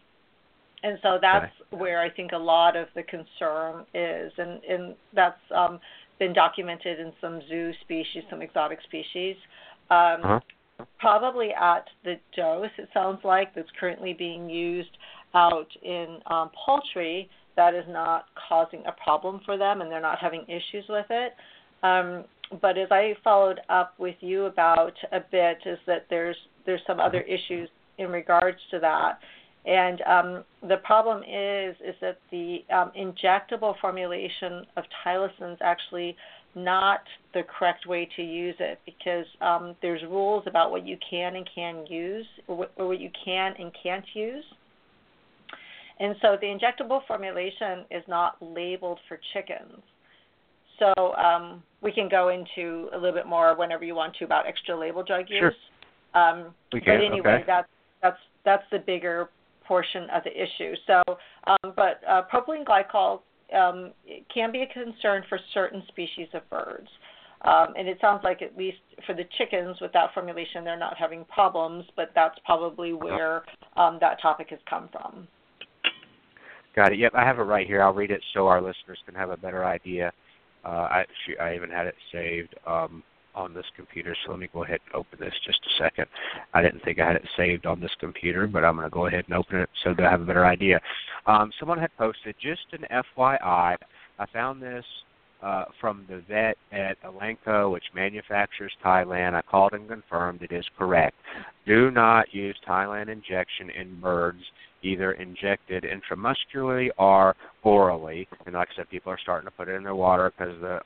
[0.84, 5.40] And so that's where I think a lot of the concern is, and, and that's
[5.56, 5.80] um,
[6.20, 9.36] been documented in some zoo species, some exotic species.
[9.90, 10.40] Um, uh-huh.
[11.00, 14.96] Probably at the dose, it sounds like, that's currently being used
[15.34, 20.20] out in um, poultry, that is not causing a problem for them and they're not
[20.20, 21.34] having issues with it.
[21.82, 22.26] Um,
[22.62, 27.00] but as I followed up with you about a bit, is that there's there's some
[27.00, 29.20] other issues in regards to that,
[29.66, 36.16] and um, the problem is is that the um, injectable formulation of tylosin is actually
[36.56, 37.02] not
[37.34, 41.48] the correct way to use it because um, there's rules about what you can and
[41.54, 44.44] can use or what, or what you can and can't use.
[46.00, 49.82] And so the injectable formulation is not labeled for chickens.
[50.80, 54.48] So um, we can go into a little bit more whenever you want to about
[54.48, 55.40] extra label drug use.
[55.40, 56.22] Sure.
[56.22, 57.00] Um, we can.
[57.00, 57.44] But anyway, okay.
[57.46, 57.68] that's
[58.02, 59.30] that's that's the bigger
[59.68, 60.74] portion of the issue.
[60.88, 61.02] So,
[61.46, 63.22] um, but uh, propylene glycol
[63.56, 63.92] um,
[64.34, 66.88] can be a concern for certain species of birds.
[67.42, 70.98] Um, and it sounds like at least for the chickens with that formulation, they're not
[70.98, 73.44] having problems, but that's probably where
[73.76, 75.28] um, that topic has come from.
[76.76, 77.00] Got it.
[77.00, 77.82] Yep, I have it right here.
[77.82, 80.12] I'll read it so our listeners can have a better idea.
[80.68, 81.06] Uh, I,
[81.42, 83.02] I even had it saved um,
[83.34, 86.08] on this computer, so let me go ahead and open this just a second.
[86.54, 89.06] I didn't think I had it saved on this computer, but I'm going to go
[89.06, 90.82] ahead and open it so that I have a better idea.
[91.26, 93.78] Um, someone had posted, just an FYI,
[94.20, 94.84] I found this
[95.42, 99.36] uh, from the vet at Elanco, which manufactures Tylan.
[99.36, 101.16] I called and confirmed it is correct.
[101.66, 104.42] Do not use Tylan injection in birds
[104.88, 108.28] either injected intramuscularly or orally.
[108.46, 110.80] And like I said, people are starting to put it in their water because the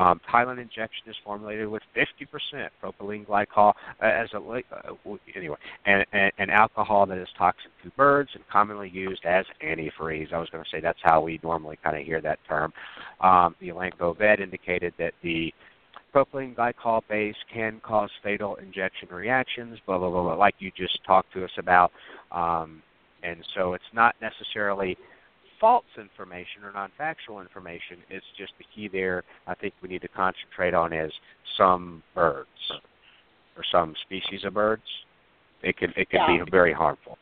[0.00, 6.06] um, Tylan injection is formulated with 50% propylene glycol uh, as a uh, anyway, and,
[6.12, 10.32] and, and alcohol that is toxic to birds and commonly used as antifreeze.
[10.32, 12.72] I was going to say that's how we normally kind of hear that term.
[13.20, 15.52] Um, the Elanco vet indicated that the
[16.14, 21.00] propylene glycol base can cause fatal injection reactions, blah, blah, blah, blah, like you just
[21.04, 21.90] talked to us about.
[22.30, 22.82] Um,
[23.22, 24.96] and so it's not necessarily
[25.60, 27.98] false information or non-factual information.
[28.10, 29.22] It's just the key there.
[29.46, 31.12] I think we need to concentrate on is
[31.56, 32.48] some birds
[33.56, 34.82] or some species of birds.
[35.62, 36.44] It can it can yeah.
[36.44, 37.16] be very harmful.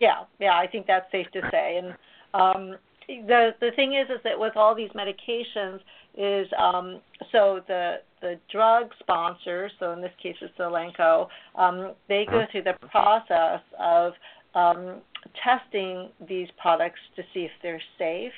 [0.00, 1.80] Yeah, yeah, I think that's safe to say.
[1.82, 1.88] And
[2.34, 2.76] um,
[3.08, 5.80] the the thing is, is that with all these medications,
[6.16, 7.00] is um,
[7.32, 9.72] so the the drug sponsors.
[9.80, 11.28] So in this case, it's Elanco.
[11.56, 14.12] Um, they go through the process of
[14.54, 15.00] um,
[15.42, 18.32] testing these products to see if they're safe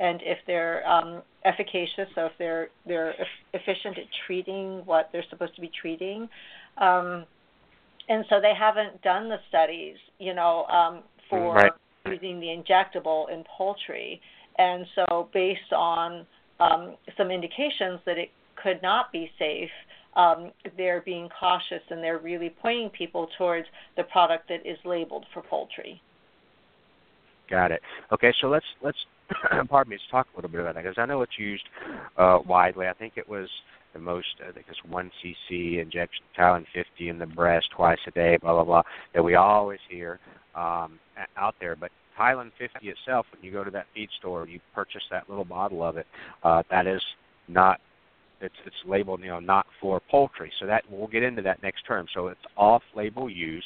[0.00, 3.14] and if they're um, efficacious, so if they're they're
[3.52, 6.28] efficient at treating what they're supposed to be treating.
[6.78, 7.24] Um,
[8.08, 11.72] and so they haven't done the studies, you know, um, for right.
[12.06, 14.20] using the injectable in poultry.
[14.58, 16.26] And so, based on
[16.60, 18.30] um, some indications that it
[18.62, 19.70] could not be safe,
[20.14, 25.24] um, they're being cautious and they're really pointing people towards the product that is labeled
[25.32, 26.02] for poultry.
[27.52, 27.82] Got it.
[28.10, 28.96] Okay, so let's let's
[29.68, 31.64] pardon me, let's talk a little bit about that because I know it's used
[32.16, 32.86] uh, widely.
[32.88, 33.46] I think it was
[33.92, 38.10] the most, I think it's one cc injection, Tylan 50 in the breast twice a
[38.12, 40.18] day, blah blah blah, that we always hear
[40.54, 40.98] um,
[41.36, 41.76] out there.
[41.76, 45.44] But Tylan 50 itself, when you go to that feed store, you purchase that little
[45.44, 46.06] bottle of it.
[46.42, 47.02] Uh, that is
[47.48, 47.80] not
[48.40, 50.50] it's it's labeled you know not for poultry.
[50.58, 52.06] So that we'll get into that next term.
[52.14, 53.62] So it's off-label use.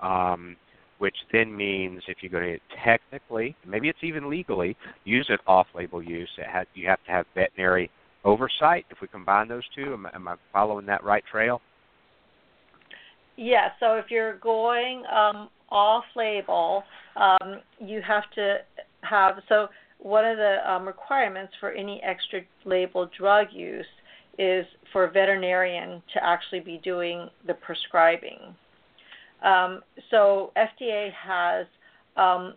[0.00, 0.56] Um,
[1.00, 6.02] which then means if you're going to technically, maybe it's even legally, use it off-label
[6.02, 7.90] use, it has, you have to have veterinary
[8.22, 8.84] oversight.
[8.90, 11.62] If we combine those two, am, am I following that right trail?
[13.36, 13.68] Yeah.
[13.80, 16.84] So if you're going um, off-label,
[17.16, 18.58] um, you have to
[19.00, 19.68] have so
[20.00, 23.86] one of the um, requirements for any extra label drug use
[24.38, 28.54] is for a veterinarian to actually be doing the prescribing.
[29.42, 31.66] Um, so FDA has
[32.16, 32.54] um,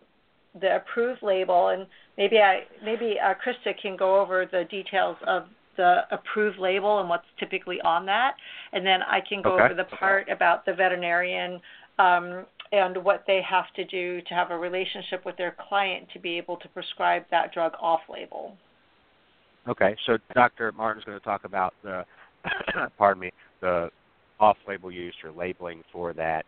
[0.60, 5.44] the approved label, and maybe I maybe uh, Krysta can go over the details of
[5.76, 8.34] the approved label and what's typically on that,
[8.72, 9.64] and then I can go okay.
[9.64, 11.60] over the part about the veterinarian
[11.98, 16.18] um, and what they have to do to have a relationship with their client to
[16.18, 18.56] be able to prescribe that drug off label.
[19.66, 20.72] Okay, so Dr.
[20.72, 22.04] Martin's going to talk about the,
[22.98, 23.90] pardon me, the
[24.38, 26.44] off-label use or labeling for that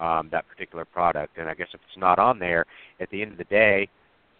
[0.00, 1.38] um, that particular product.
[1.38, 2.66] And I guess if it's not on there,
[3.00, 3.88] at the end of the day,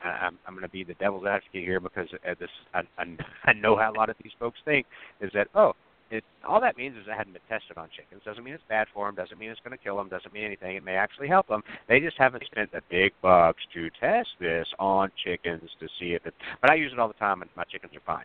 [0.02, 2.82] I'm, I'm going to be the devil's advocate here because uh, this I,
[3.44, 4.86] I know how a lot of these folks think
[5.20, 5.74] is that oh
[6.10, 8.22] it, all that means is it hadn't been tested on chickens.
[8.24, 9.14] Doesn't mean it's bad for them.
[9.14, 10.08] Doesn't mean it's going to kill them.
[10.08, 10.74] Doesn't mean anything.
[10.76, 11.62] It may actually help them.
[11.88, 16.26] They just haven't spent the big bucks to test this on chickens to see if
[16.26, 16.34] it.
[16.60, 18.24] But I use it all the time, and my chickens are fine.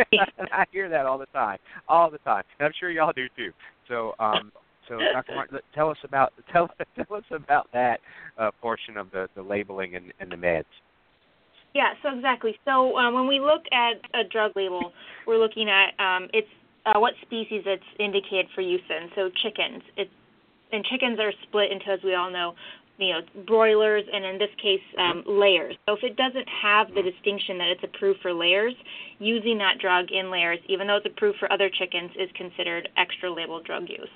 [0.52, 3.52] I hear that all the time, all the time, and I'm sure y'all do too.
[3.88, 4.50] So, um,
[4.90, 5.34] so Dr.
[5.34, 8.00] Martin, tell us about tell tell us about that
[8.36, 10.64] uh, portion of the the labeling and, and the meds.
[11.72, 12.58] Yeah, so exactly.
[12.64, 14.92] So um, when we look at a drug label,
[15.26, 16.48] we're looking at um, its
[16.84, 19.08] uh, what species it's indicated for use in.
[19.14, 20.10] So chickens, it,
[20.72, 22.54] and chickens are split into, as we all know,
[22.98, 25.76] you know, broilers and in this case, um, layers.
[25.86, 28.74] So if it doesn't have the distinction that it's approved for layers,
[29.20, 33.32] using that drug in layers, even though it's approved for other chickens, is considered extra
[33.32, 34.08] label drug use.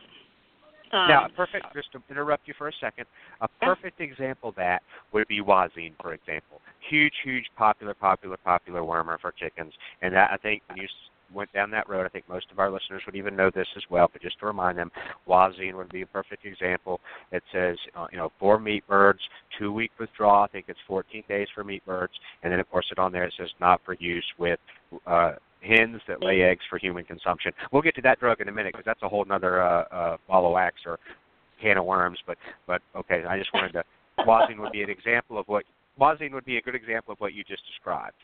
[0.95, 3.07] Um, now, a perfect, just to interrupt you for a second,
[3.41, 4.07] a perfect yeah.
[4.07, 4.81] example of that
[5.13, 6.61] would be Wazine, for example.
[6.89, 9.73] Huge, huge, popular, popular, popular wormer for chickens.
[10.03, 10.87] And that, I think when you
[11.33, 12.07] went down that road.
[12.07, 14.47] I think most of our listeners would even know this as well, but just to
[14.47, 14.91] remind them,
[15.29, 17.01] Wazine would be a perfect example.
[17.33, 19.21] It says, uh, you know, for meat birds,
[19.59, 20.45] two week withdrawal.
[20.45, 23.25] I think it's 14 days for meat birds, and then of course it on there
[23.25, 24.59] it says not for use with
[25.07, 27.53] uh, hens that lay eggs for human consumption.
[27.73, 30.17] We'll get to that drug in a minute because that's a whole other uh, uh,
[30.29, 30.99] ball of wax or
[31.61, 32.19] can of worms.
[32.27, 33.85] But but okay, I just wanted to.
[34.27, 35.65] Wazine would be an example of what
[36.01, 38.17] Wazine would be a good example of what you just described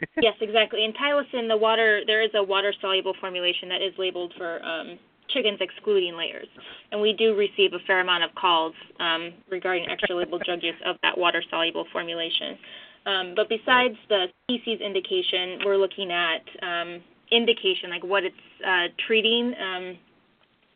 [0.20, 0.84] yes, exactly.
[0.84, 4.98] In Tylosin, the water there is a water soluble formulation that is labeled for um,
[5.28, 6.48] chickens excluding layers,
[6.92, 10.74] and we do receive a fair amount of calls um, regarding extra labeled drug use
[10.84, 12.58] of that water soluble formulation.
[13.06, 18.86] Um, but besides the species indication, we're looking at um, indication, like what it's uh,
[19.06, 19.98] treating, um,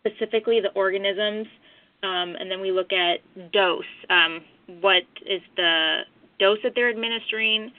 [0.06, 1.46] specifically the organisms,
[2.02, 3.20] um, and then we look at
[3.52, 3.82] dose.
[4.10, 4.40] Um,
[4.80, 6.00] what is the
[6.38, 7.72] dose that they're administering?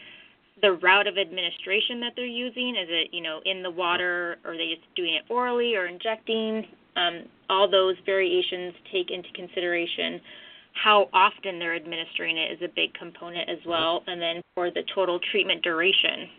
[0.62, 2.76] The route of administration that they're using.
[2.76, 5.88] Is it, you know, in the water, or are they just doing it orally or
[5.88, 6.65] injecting?
[6.95, 10.22] Um, all those variations take into consideration
[10.74, 14.84] how often they're administering it is a big component as well, and then for the
[14.93, 16.30] total treatment duration.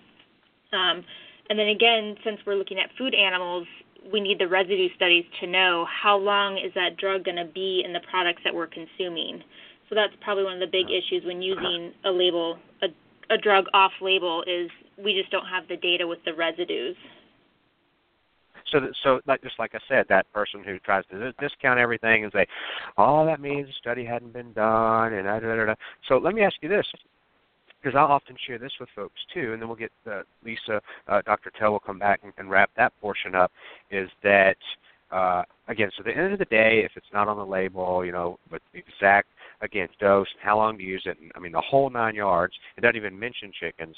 [0.73, 1.05] Um,
[1.49, 3.67] and then again, since we're looking at food animals,
[4.13, 7.83] we need the residue studies to know how long is that drug going to be
[7.85, 9.43] in the products that we're consuming.
[9.89, 12.57] So that's probably one of the big issues when using a label,
[13.31, 14.71] a drug off label is
[15.03, 16.97] we just don't have the data with the residues.
[18.71, 22.33] So, so like just like I said, that person who tries to discount everything and
[22.33, 22.47] say,
[22.99, 25.75] oh, that means the study hadn't been done," and da, da, da.
[26.09, 26.87] so let me ask you this,
[27.83, 31.23] because I'll often share this with folks too, and then we'll get uh, Lisa, uh,
[31.23, 31.51] Dr.
[31.59, 33.51] Tell will come back and, and wrap that portion up.
[33.91, 34.57] Is that
[35.11, 35.91] uh, again?
[35.97, 38.39] So at the end of the day, if it's not on the label, you know,
[38.51, 39.29] with the exact
[39.63, 42.55] again, dose, how long to use it, and, I mean the whole nine yards.
[42.77, 43.97] It doesn't even mention chickens.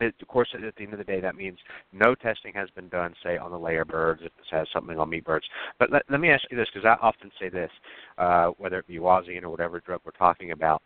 [0.00, 1.58] It, of course, at the end of the day, that means
[1.92, 5.10] no testing has been done, say, on the layer birds, if this has something on
[5.10, 5.44] meat birds.
[5.78, 7.70] But let, let me ask you this, because I often say this,
[8.16, 10.80] uh, whether it be Wazine or whatever drug we're talking about.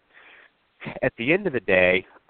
[1.03, 2.05] At the end of the day,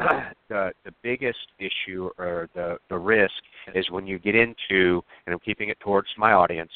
[0.48, 3.32] the the biggest issue or the the risk
[3.74, 6.70] is when you get into, and I'm keeping it towards my audience,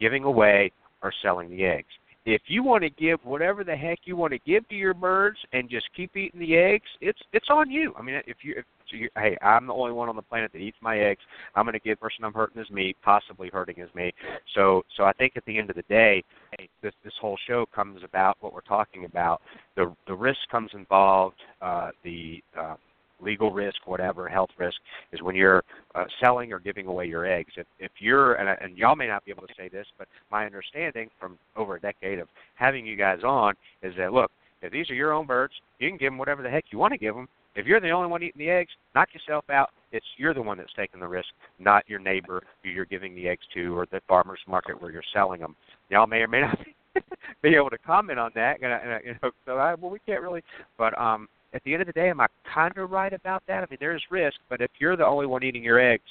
[0.00, 0.72] giving away
[1.02, 1.92] or selling the eggs
[2.32, 5.38] if you want to give whatever the heck you want to give to your birds
[5.52, 7.94] and just keep eating the eggs, it's it's on you.
[7.98, 10.58] I mean, if you if you, hey, I'm the only one on the planet that
[10.58, 11.20] eats my eggs.
[11.54, 14.14] I'm going to give person I'm hurting his meat, possibly hurting his meat.
[14.54, 16.24] So so I think at the end of the day,
[16.58, 19.40] hey, this this whole show comes about what we're talking about.
[19.76, 22.76] The the risk comes involved, uh, the uh,
[23.22, 24.76] legal risk, whatever, health risk,
[25.12, 25.64] is when you're
[25.94, 27.52] uh, selling or giving away your eggs.
[27.56, 30.46] If, if you're, and, and y'all may not be able to say this, but my
[30.46, 34.30] understanding from over a decade of having you guys on is that, look,
[34.62, 36.92] if these are your own birds, you can give them whatever the heck you want
[36.92, 37.28] to give them.
[37.56, 39.70] If you're the only one eating the eggs, knock yourself out.
[39.92, 43.28] It's you're the one that's taking the risk, not your neighbor who you're giving the
[43.28, 45.56] eggs to or the farmer's market where you're selling them.
[45.88, 46.58] Y'all may or may not
[47.42, 48.62] be able to comment on that.
[48.62, 50.44] And, and, you know, so I, well, we can't really,
[50.78, 53.62] but um, at the end of the day, am I kind of right about that?
[53.62, 56.04] I mean, there's risk, but if you're the only one eating your eggs,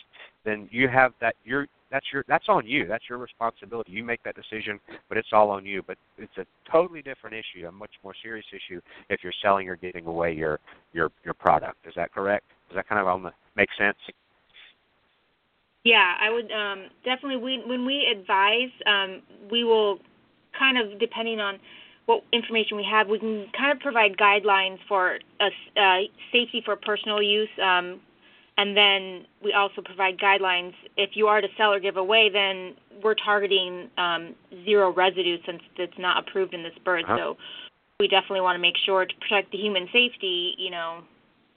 [0.46, 1.36] then you have that.
[1.44, 2.86] You're that's your that's on you.
[2.88, 3.92] That's your responsibility.
[3.92, 5.82] You make that decision, but it's all on you.
[5.86, 9.76] But it's a totally different issue, a much more serious issue if you're selling or
[9.76, 10.60] giving away your
[10.94, 11.78] your your product.
[11.88, 12.46] Is that correct?
[12.70, 13.98] Does that kind of on the, make sense?
[15.84, 17.38] Yeah, I would um, definitely.
[17.38, 20.00] We when we advise, um, we will
[20.58, 21.60] kind of depending on
[22.10, 25.46] what information we have, we can kind of provide guidelines for uh,
[25.80, 26.00] uh,
[26.32, 27.50] safety for personal use.
[27.62, 28.02] Um,
[28.58, 30.74] and then we also provide guidelines.
[30.98, 34.34] If you are to sell or give away, then we're targeting um,
[34.66, 37.06] zero residue since it's not approved in this bird.
[37.06, 37.16] Uh-huh.
[37.18, 37.38] So
[38.00, 40.56] we definitely want to make sure to protect the human safety.
[40.58, 41.02] You know,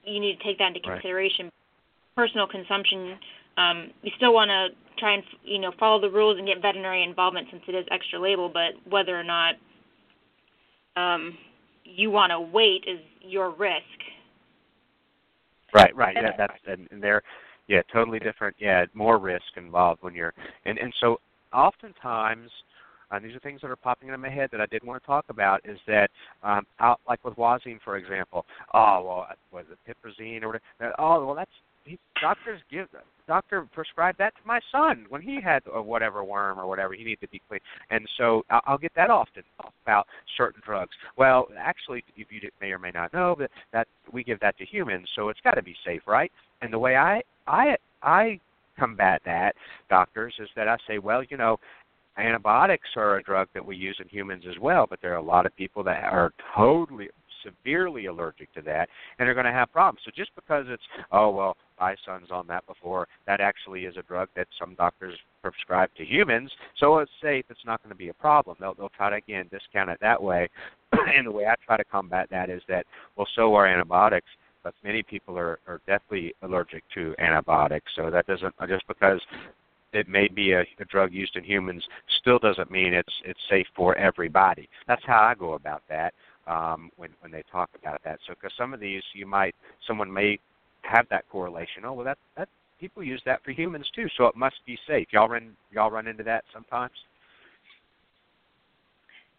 [0.04, 1.46] you need to take that into consideration.
[1.46, 2.28] Right.
[2.28, 3.16] Personal consumption,
[3.56, 7.02] um, we still want to try and you know follow the rules and get veterinary
[7.02, 8.50] involvement since it is extra label.
[8.52, 9.54] But whether or not
[10.96, 11.36] um,
[11.84, 13.82] you want to wait is your risk.
[15.74, 16.14] Right, right.
[16.14, 17.22] Yeah, that's and, and they're
[17.68, 18.56] yeah, totally different.
[18.58, 20.34] Yeah, more risk involved when you're
[20.66, 21.18] and and so
[21.52, 22.50] oftentimes
[23.10, 25.06] uh, these are things that are popping into my head that I did want to
[25.06, 25.60] talk about.
[25.64, 26.10] Is that
[26.42, 28.44] um, out like with Wazine, for example?
[28.74, 30.94] Oh well, was it piperazine or whatever?
[30.98, 31.50] Oh well, that's
[31.84, 32.88] he, doctors give
[33.28, 37.04] doctor prescribed that to my son when he had a whatever worm or whatever he
[37.04, 37.60] needed to be clean
[37.90, 39.42] and so I'll, I'll get that often
[39.84, 40.06] about
[40.36, 40.92] certain drugs.
[41.16, 44.64] Well actually if you may or may not know that that we give that to
[44.64, 46.32] humans so it's got to be safe right?
[46.60, 48.38] And the way i i i
[48.78, 49.52] combat that
[49.90, 51.58] doctors is that i say well you know
[52.16, 55.22] antibiotics are a drug that we use in humans as well but there are a
[55.22, 57.08] lot of people that are totally
[57.44, 60.00] severely allergic to that and are going to have problems.
[60.04, 64.02] So just because it's oh well, my son's on that before, that actually is a
[64.02, 66.50] drug that some doctors prescribe to humans.
[66.78, 67.44] So it's safe.
[67.50, 68.56] It's not going to be a problem.
[68.60, 70.48] They'll they'll try to again discount it that way.
[70.92, 74.28] and the way I try to combat that is that well, so are antibiotics
[74.62, 77.90] but many people are, are deathly allergic to antibiotics.
[77.96, 79.20] So that doesn't just because
[79.92, 81.84] it may be a, a drug used in humans
[82.20, 84.68] still doesn't mean it's it's safe for everybody.
[84.86, 86.14] That's how I go about that
[86.46, 88.18] um, when when they talk about that.
[88.26, 89.54] So because some of these you might
[89.86, 90.38] someone may
[90.82, 91.84] have that correlation.
[91.84, 92.48] Oh well, that that
[92.80, 95.08] people use that for humans too, so it must be safe.
[95.12, 96.94] Y'all run y'all run into that sometimes.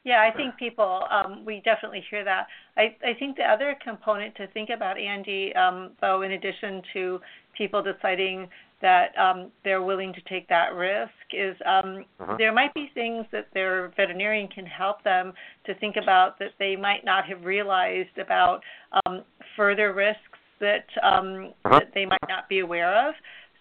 [0.05, 2.47] Yeah, I think people, um, we definitely hear that.
[2.75, 7.21] I, I think the other component to think about, Andy, um, though, in addition to
[7.57, 8.49] people deciding
[8.81, 12.35] that um, they're willing to take that risk is um, uh-huh.
[12.37, 15.31] there might be things that their veterinarian can help them
[15.65, 18.61] to think about that they might not have realized about
[19.05, 19.23] um,
[19.55, 21.79] further risks that, um, uh-huh.
[21.79, 23.15] that they might not be aware of.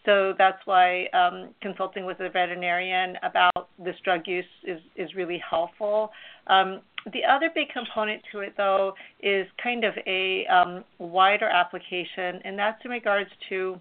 [0.05, 5.41] So that's why um, consulting with a veterinarian about this drug use is, is really
[5.49, 6.11] helpful.
[6.49, 6.81] Um,
[7.13, 12.59] the other big component to it, though, is kind of a um, wider application, and
[12.59, 13.79] that's in regards to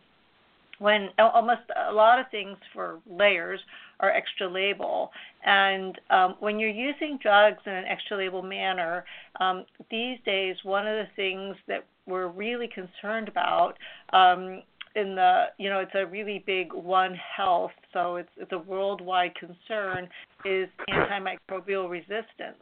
[0.80, 3.60] when almost a lot of things for layers
[4.00, 5.12] are extra label.
[5.46, 9.06] And um, when you're using drugs in an extra label manner,
[9.40, 13.74] um, these days, one of the things that we're really concerned about
[14.14, 14.62] um,
[14.96, 19.34] in the you know it's a really big one health so it's it's a worldwide
[19.36, 20.08] concern
[20.44, 22.60] is antimicrobial resistance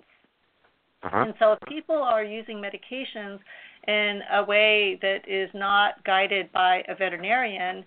[1.04, 1.26] uh-huh.
[1.26, 3.40] and so if people are using medications
[3.88, 7.84] in a way that is not guided by a veterinarian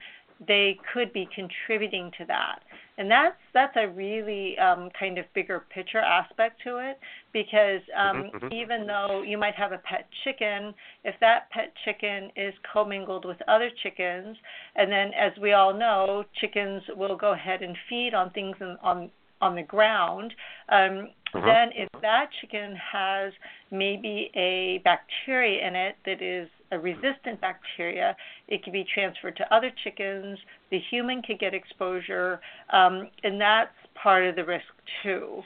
[0.46, 2.60] they could be contributing to that.
[2.98, 6.98] And that's that's a really um, kind of bigger picture aspect to it
[7.32, 8.52] because um, Mm-hmm, mhm.
[8.52, 10.74] even though you might have a pet chicken,
[11.04, 14.36] if that pet chicken is commingled with other chickens,
[14.76, 18.76] and then as we all know, chickens will go ahead and feed on things in,
[18.82, 20.32] on on the ground.
[20.68, 21.44] Um, Mhm.
[21.44, 23.32] Then, if that chicken has
[23.70, 28.16] maybe a bacteria in it that is a resistant bacteria,
[28.48, 30.38] it can be transferred to other chickens.
[30.70, 34.66] The human could get exposure, um, and that's part of the risk
[35.02, 35.42] too.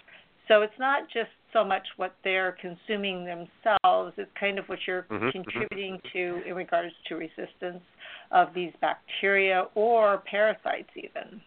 [0.48, 5.02] So it's not just so much what they're consuming themselves, it's kind of what you're
[5.04, 5.32] Mhm, mhm.
[5.32, 7.82] contributing to in regards to resistance
[8.30, 11.40] of these bacteria or parasites, even.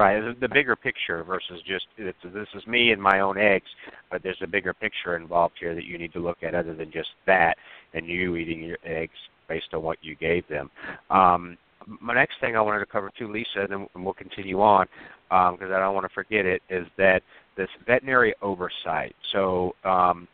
[0.00, 3.68] Right, the- the bigger picture versus just it's, this is me and my own eggs,
[4.10, 6.90] but there's a bigger picture involved here that you need to look at other than
[6.90, 7.58] just that
[7.92, 9.12] and you eating your eggs
[9.46, 10.70] based on what you gave them.
[11.10, 11.58] Um,
[12.00, 14.86] my next thing I wanted to cover too, Lisa, and then we'll continue on
[15.28, 17.22] because I don't want to forget it, is that
[17.58, 19.14] this veterinary oversight.
[19.32, 20.26] So um,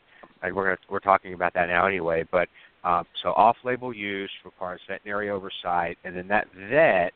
[0.43, 2.49] and we're gonna, we're talking about that now anyway, but
[2.85, 7.13] um, so off-label use requires veterinary oversight, and then that vet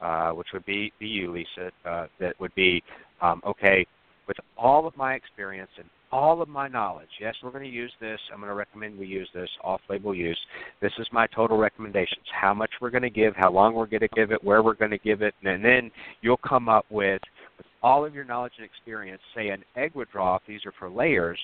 [0.00, 2.82] uh, which would be, be you, Lisa, uh, that would be,
[3.20, 3.86] um, okay,
[4.26, 7.92] with all of my experience and all of my knowledge, yes, we're going to use
[8.00, 8.18] this.
[8.32, 10.38] I'm going to recommend we use this off label use.
[10.80, 14.00] This is my total recommendations how much we're going to give, how long we're going
[14.00, 15.90] to give it, where we're going to give it, and then
[16.20, 17.22] you'll come up with,
[17.56, 20.90] with all of your knowledge and experience, say an egg withdrawal, if these are for
[20.90, 21.38] layers,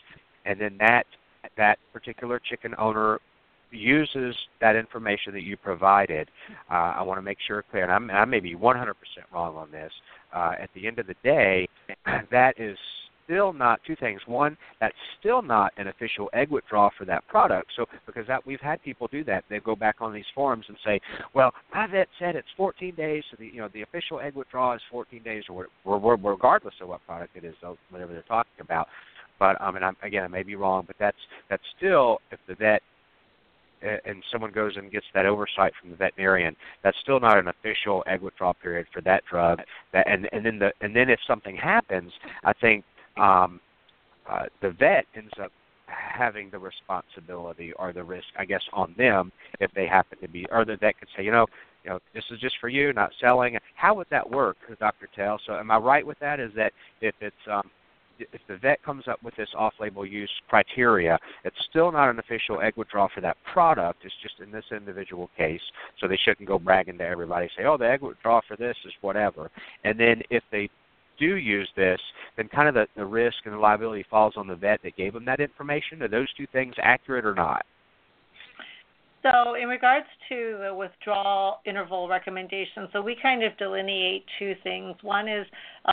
[0.44, 1.06] and then that
[1.56, 3.20] that particular chicken owner
[3.76, 6.28] uses that information that you provided.
[6.70, 8.92] Uh, I want to make sure clear, and I'm, I may be 100%
[9.32, 9.92] wrong on this.
[10.34, 11.68] Uh, at the end of the day,
[12.30, 12.76] that is
[13.26, 14.20] still not two things.
[14.26, 17.70] One, that's still not an official egg withdrawal for that product.
[17.76, 20.76] So because that we've had people do that, they go back on these forums and
[20.84, 21.00] say,
[21.34, 24.74] "Well, my vet said it's 14 days, so the you know the official egg withdrawal
[24.74, 27.54] is 14 days, or, or, regardless of what product it is,
[27.90, 28.88] whatever they're talking about."
[29.38, 31.16] But um, and I'm, again, I may be wrong, but that's
[31.50, 32.82] that's still if the vet
[33.82, 38.02] and someone goes and gets that oversight from the veterinarian, that's still not an official
[38.06, 39.60] egg withdrawal period for that drug.
[39.92, 42.12] That and and then the and then if something happens,
[42.44, 42.84] I think
[43.16, 43.60] um,
[44.30, 45.52] uh, the vet ends up
[45.86, 50.46] having the responsibility or the risk, I guess, on them if they happen to be,
[50.50, 51.46] or the vet could say, you know,
[51.84, 53.56] you know, this is just for you, not selling.
[53.76, 55.08] How would that work, Dr.
[55.14, 55.40] Tell?
[55.46, 56.40] So, am I right with that?
[56.40, 57.70] Is that if it's um,
[58.18, 62.60] if the vet comes up with this off-label use criteria, it's still not an official
[62.60, 64.04] egg withdrawal for that product.
[64.04, 65.60] It's just in this individual case,
[66.00, 68.92] so they shouldn't go bragging to everybody, say, "Oh, the egg withdrawal for this is
[69.00, 69.50] whatever."
[69.84, 70.70] And then if they
[71.18, 72.00] do use this,
[72.36, 75.14] then kind of the, the risk and the liability falls on the vet that gave
[75.14, 76.02] them that information.
[76.02, 77.64] Are those two things accurate or not?
[79.22, 84.94] So, in regards to the withdrawal interval recommendation, so we kind of delineate two things.
[85.02, 85.46] One is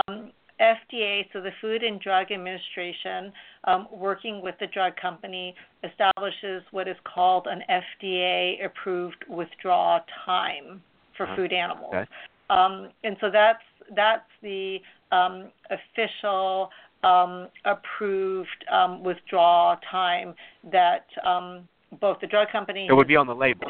[0.07, 0.32] um,
[0.64, 3.34] FDA, so the Food and Drug Administration,
[3.66, 5.53] um, working with the drug company,
[5.84, 10.82] establishes what is called an FDA approved withdrawal time
[11.18, 11.36] for Uh-huh.
[11.36, 11.93] food animals.
[11.93, 12.05] Okay.
[12.49, 13.64] Um, and so that's
[13.95, 16.72] that's the um, official
[17.03, 20.34] um, approved um, withdrawal time
[20.72, 21.68] that um,
[21.99, 23.68] both the drug company It would be on the label.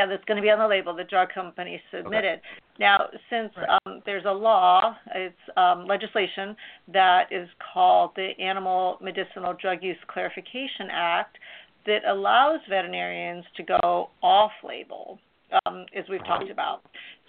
[0.00, 2.40] Yeah, that's going to be on the label the drug company submitted.
[2.78, 6.56] Now, since um, there's a law, it's um, legislation
[6.92, 11.36] that is called the Animal Medicinal Drug Use Clarification Act
[11.86, 15.18] that allows veterinarians to go off label,
[15.66, 16.80] um, as we've talked about.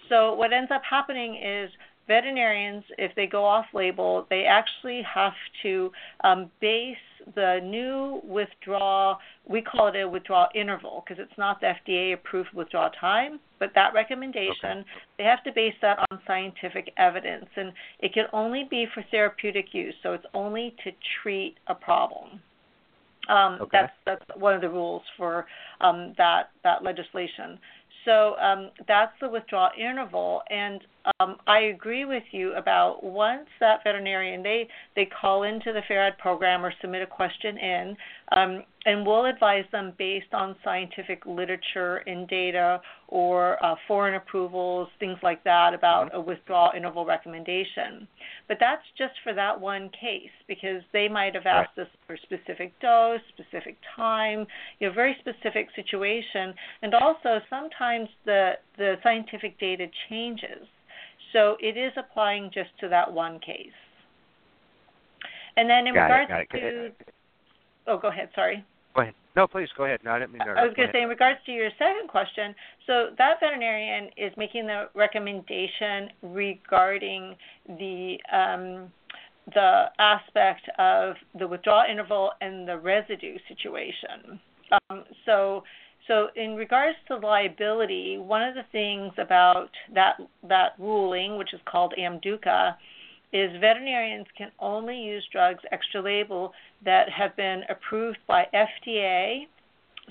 [0.08, 1.70] So, what ends up happening is
[2.06, 5.32] veterinarians, if they go off label, they actually have
[5.62, 5.90] to
[6.24, 6.96] um, base
[7.34, 12.50] the new withdrawal, we call it a withdrawal interval because it's not the FDA approved
[12.52, 14.84] withdrawal time, but that recommendation,
[15.18, 17.46] they have to base that on scientific evidence.
[17.56, 20.90] And it can only be for therapeutic use, so it's only to
[21.22, 22.40] treat a problem.
[23.28, 23.68] Um, Okay.
[23.72, 25.46] That's that's one of the rules for
[25.80, 27.58] um, that that legislation.
[28.04, 30.80] So um, that's the withdrawal interval, and
[31.18, 36.18] um, I agree with you about once that veterinarian they they call into the FARAD
[36.18, 37.96] program or submit a question in,
[38.36, 44.88] um, and we'll advise them based on scientific literature and data or uh, foreign approvals,
[44.98, 48.06] things like that about a withdrawal interval recommendation.
[48.48, 52.78] But that's just for that one case because they might have asked us for specific
[52.80, 54.46] dose, specific time,
[54.78, 60.66] you know, very specific situation, and also sometimes the the scientific data changes.
[61.32, 63.70] So it is applying just to that one case.
[65.56, 66.98] And then in Got it, regards it.
[66.98, 67.04] to
[67.86, 68.30] oh, go ahead.
[68.34, 68.64] Sorry.
[68.94, 69.14] Go ahead.
[69.34, 70.00] No, please go ahead.
[70.04, 70.50] No, I didn't mean to.
[70.50, 72.54] I was going to say, in regards to your second question,
[72.86, 77.34] so that veterinarian is making the recommendation regarding
[77.66, 78.92] the um,
[79.54, 84.38] the aspect of the withdrawal interval and the residue situation.
[84.90, 85.64] Um, so,
[86.08, 90.16] so in regards to liability, one of the things about that
[90.48, 92.74] that ruling, which is called AMDUCA,
[93.32, 96.52] is veterinarians can only use drugs extra label
[96.84, 99.46] that have been approved by FDA.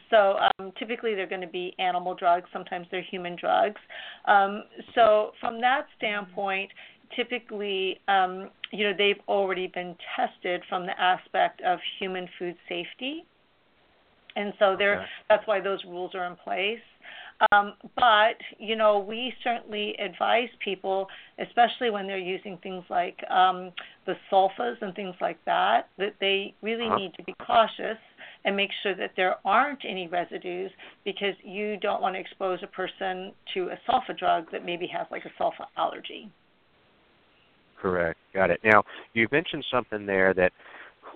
[0.10, 2.48] So um, typically they're going to be animal drugs.
[2.54, 3.80] Sometimes they're human drugs.
[4.26, 4.64] Um,
[4.96, 6.72] so from that standpoint,
[7.16, 13.26] typically, um, you know, they've already been tested from the aspect of human food safety,
[14.36, 15.06] and so they okay.
[15.30, 16.80] that's why those rules are in place.
[17.52, 21.08] Um, but you know, we certainly advise people,
[21.40, 23.72] especially when they're using things like um,
[24.06, 26.98] the sulfas and things like that, that they really uh-huh.
[26.98, 27.98] need to be cautious
[28.46, 30.72] and make sure that there aren't any residues
[31.06, 35.08] because you don't want to expose a person to a sulfa drug that maybe has
[35.12, 36.30] like a sulfa allergy.
[37.80, 38.20] Correct.
[38.34, 38.60] Got it.
[38.64, 40.52] Now, you mentioned something there that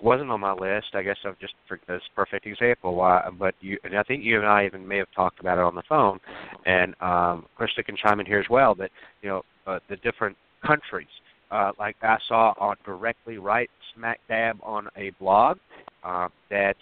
[0.02, 0.88] wasn't on my list.
[0.94, 2.94] I guess I've just for this perfect example.
[2.94, 3.28] Why?
[3.38, 5.74] But you, and I think you and I even may have talked about it on
[5.74, 6.18] the phone,
[6.64, 8.74] and um, Krysta can chime in here as well.
[8.74, 8.90] But
[9.22, 11.08] you know, uh, the different countries.
[11.50, 15.58] Uh, like I saw on directly right smack dab on a blog
[16.02, 16.74] uh, that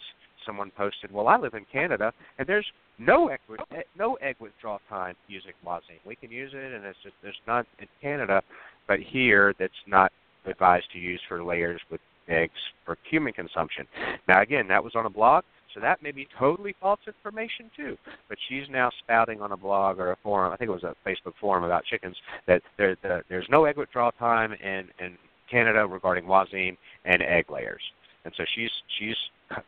[0.46, 1.12] someone posted.
[1.12, 2.66] Well, I live in Canada, and there's
[2.98, 3.40] no egg
[3.98, 6.00] no egg withdrawal time using Wazine.
[6.06, 8.42] We can use it, and it's just there's none in Canada,
[8.86, 10.12] but here that's not
[10.46, 13.86] advised to use for layers with eggs for human consumption.
[14.28, 17.96] Now, again, that was on a blog, so that may be totally false information too.
[18.28, 20.94] But she's now spouting on a blog or a forum, I think it was a
[21.06, 22.16] Facebook forum about chickens,
[22.46, 25.18] that there, the, there's no egg withdrawal time in, in
[25.50, 27.82] Canada regarding Wazine and egg layers.
[28.24, 29.16] And so she's she's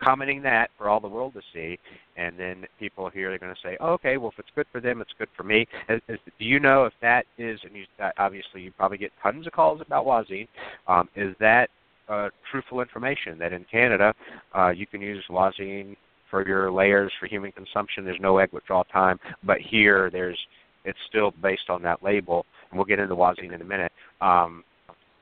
[0.03, 1.79] commenting that for all the world to see,
[2.17, 4.81] and then people here are going to say, oh, okay, well if it's good for
[4.81, 5.67] them, it's good for me.
[5.89, 7.85] Is, do you know if that is, and you,
[8.19, 10.49] obviously you probably get tons of calls about Wazine,
[10.89, 11.69] um, is that
[12.09, 14.15] uh, truthful information that in Canada
[14.57, 15.97] uh, you can use Wazine
[16.31, 18.05] for your layers for human consumption.
[18.05, 20.39] There's no egg withdrawal time, but here there's
[20.85, 23.93] it's still based on that label, and we'll get into Wazine in a minute.
[24.21, 24.63] Um,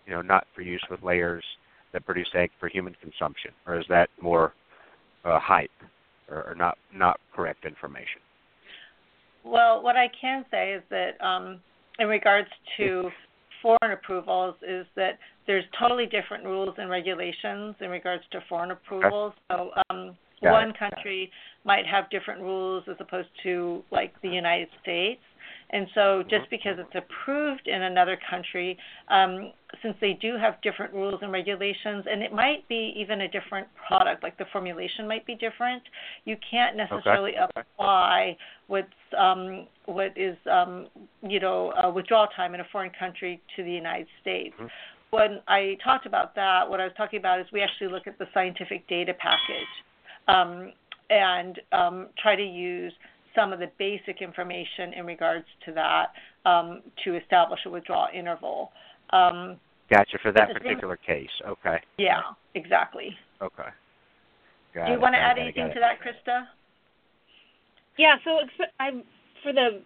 [0.07, 1.45] you know, not for use with layers
[1.93, 4.53] that produce egg for human consumption, or is that more
[5.25, 5.71] uh, hype
[6.29, 8.21] or, or not not correct information?
[9.45, 11.61] Well, what I can say is that um,
[11.99, 13.11] in regards to
[13.65, 19.33] foreign approvals, is that there's totally different rules and regulations in regards to foreign approvals.
[19.51, 21.31] So um, one country
[21.65, 25.21] might have different rules as opposed to like the United States.
[25.75, 29.53] And so, just because it's approved in another country, um,
[29.83, 33.67] since they do have different rules and regulations, and it might be even a different
[33.89, 35.83] product, like the formulation might be different,
[36.27, 37.61] you can't necessarily okay.
[37.75, 38.37] apply
[38.69, 38.87] what's
[39.19, 40.87] um, what is um,
[41.29, 44.55] you know a withdrawal time in a foreign country to the United States.
[44.55, 44.67] Mm-hmm.
[45.11, 48.17] When I talked about that, what I was talking about is we actually look at
[48.21, 49.75] the scientific data package
[50.29, 50.73] um,
[51.11, 52.93] and um, try to use
[53.35, 56.13] some of the basic information in regards to that
[56.49, 58.71] um, to establish a withdrawal interval.
[59.11, 59.57] Um,
[59.91, 60.19] gotcha.
[60.23, 61.79] For that particular case, okay.
[61.99, 62.21] Yeah,
[62.55, 63.17] exactly.
[63.43, 63.69] Okay.
[64.75, 66.47] Got Do you it, want to add anything to that, Krysta?
[67.97, 68.17] Yeah.
[68.25, 68.39] So
[68.81, 68.91] I
[69.43, 69.83] for the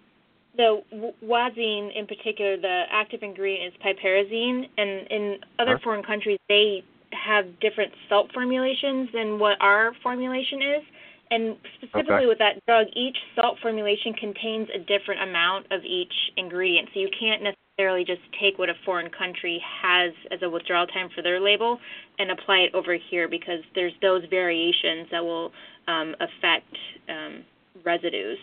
[0.56, 0.82] the
[1.24, 5.84] wazine in particular, the active ingredient is piperazine, and in other huh?
[5.84, 6.82] foreign countries they
[7.12, 10.82] have different salt formulations than what our formulation is.
[11.30, 12.26] And specifically okay.
[12.26, 16.88] with that drug, each salt formulation contains a different amount of each ingredient.
[16.94, 21.08] So you can't necessarily just take what a foreign country has as a withdrawal time
[21.14, 21.78] for their label
[22.18, 25.52] and apply it over here because there's those variations that will
[25.86, 26.74] um, affect
[27.08, 27.44] um,
[27.84, 28.38] residues.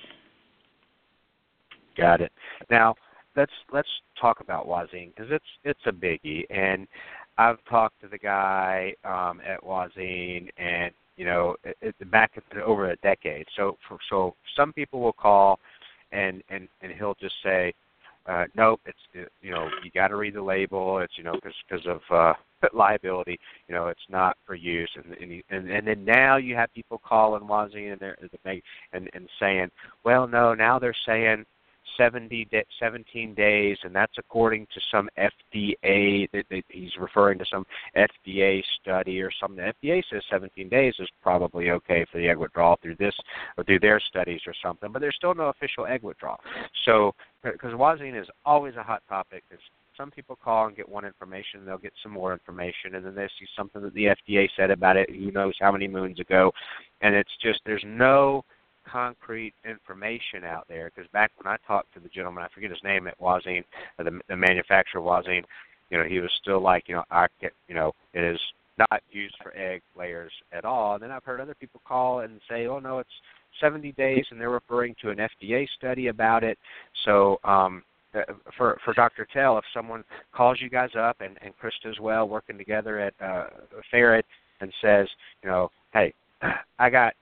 [1.98, 2.32] Got it.
[2.70, 2.96] Now
[3.36, 6.88] let's let's talk about Wazine because it's it's a biggie, and
[7.38, 12.32] I've talked to the guy um, at Wazine, and you know, it, it, back
[12.66, 13.46] over a decade.
[13.56, 15.60] So, for, so some people will call,
[16.12, 17.74] and and and he'll just say,
[18.28, 21.00] uh, nope, it's it, you know, you got to read the label.
[21.00, 22.34] It's you know, because because of uh,
[22.74, 24.90] liability, you know, it's not for use.
[24.96, 28.18] And and, and and then now you have people calling Wazine and they're
[28.94, 29.70] and and saying,
[30.04, 31.46] well, no, now they're saying
[31.98, 36.30] 70 de- 17 days, and that's according to some FDA.
[36.32, 37.66] That, that he's referring to some
[37.96, 39.64] FDA study or something.
[39.82, 43.16] The FDA says 17 days is probably okay for the egg withdrawal through this
[43.58, 46.40] or through their studies or something, but there's still no official egg withdrawal.
[46.86, 49.62] So, because Wazine is always a hot topic, there's
[49.98, 53.28] some people call and get one information, they'll get some more information, and then they
[53.40, 56.52] see something that the FDA said about it, who knows how many moons ago,
[57.02, 58.44] and it's just there's no
[58.90, 62.84] concrete information out there because back when I talked to the gentleman, I forget his
[62.84, 63.64] name at Wazine,
[63.98, 65.44] the, the manufacturer Wazine,
[65.90, 68.40] you know, he was still like, you know, I get, you know, it is
[68.78, 70.96] not used for egg layers at all.
[70.96, 73.10] And then I've heard other people call and say, oh no, it's
[73.62, 76.58] 70 days, and they're referring to an FDA study about it.
[77.06, 77.84] So um,
[78.14, 78.22] uh,
[78.58, 79.28] for for Dr.
[79.32, 83.14] Tell, if someone calls you guys up and and Krysta as well, working together at
[83.22, 83.48] uh,
[83.94, 84.24] FARAD,
[84.62, 85.08] and says,
[85.44, 86.14] you know, hey,
[86.80, 87.14] I got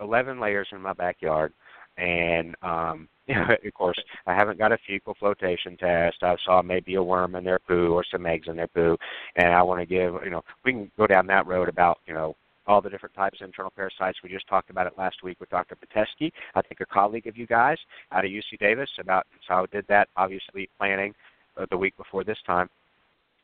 [0.00, 1.52] 11 layers in my backyard,
[1.96, 6.18] and um, of course, I haven't got a fecal flotation test.
[6.22, 8.96] I saw maybe a worm in their poo or some eggs in their poo,
[9.36, 12.14] and I want to give, you know, we can go down that road about, you
[12.14, 12.36] know,
[12.66, 14.18] all the different types of internal parasites.
[14.22, 15.76] We just talked about it last week with Dr.
[15.76, 17.78] Pitesky, I think a colleague of you guys
[18.12, 18.90] out of UC Davis.
[18.98, 21.14] About so I did that obviously planning
[21.56, 22.68] uh, the week before this time.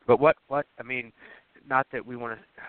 [0.07, 1.13] But what what I mean,
[1.69, 2.63] not that we want to.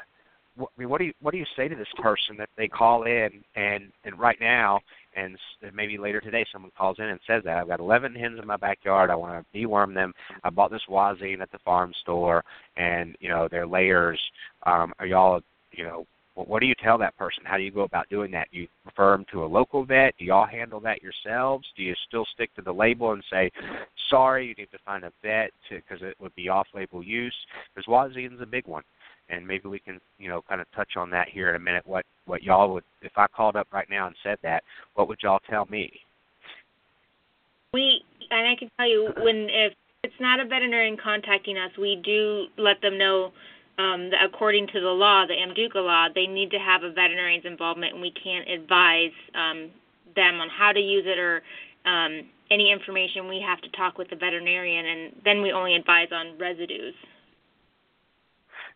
[0.55, 2.67] What, I mean, what do you what do you say to this person that they
[2.67, 4.79] call in and and right now
[5.15, 5.37] and
[5.73, 8.57] maybe later today someone calls in and says that I've got 11 hens in my
[8.57, 9.09] backyard.
[9.09, 10.13] I want to deworm them.
[10.43, 12.43] I bought this wazine at the farm store,
[12.77, 14.19] and you know their layers.
[14.65, 15.41] Um, are y'all
[15.71, 17.43] you know well, what do you tell that person?
[17.45, 18.47] How do you go about doing that?
[18.51, 20.15] You refer them to a local vet?
[20.17, 21.67] Do y'all handle that yourselves?
[21.77, 23.51] Do you still stick to the label and say,
[24.09, 27.35] sorry, you need to find a vet because it would be off-label use?
[27.73, 28.83] Because Wazine's a big one,
[29.29, 31.83] and maybe we can, you know, kind of touch on that here in a minute.
[31.85, 34.63] What what y'all would, if I called up right now and said that,
[34.95, 35.91] what would y'all tell me?
[37.73, 42.01] We and I can tell you when if it's not a veterinarian contacting us, we
[42.03, 43.31] do let them know
[43.77, 47.45] um, that according to the law, the AMDUCA law, they need to have a veterinarian's
[47.45, 49.71] involvement, and we can't advise um,
[50.15, 51.41] them on how to use it or
[51.85, 52.21] um,
[52.51, 53.27] any information.
[53.27, 56.93] We have to talk with the veterinarian, and then we only advise on residues.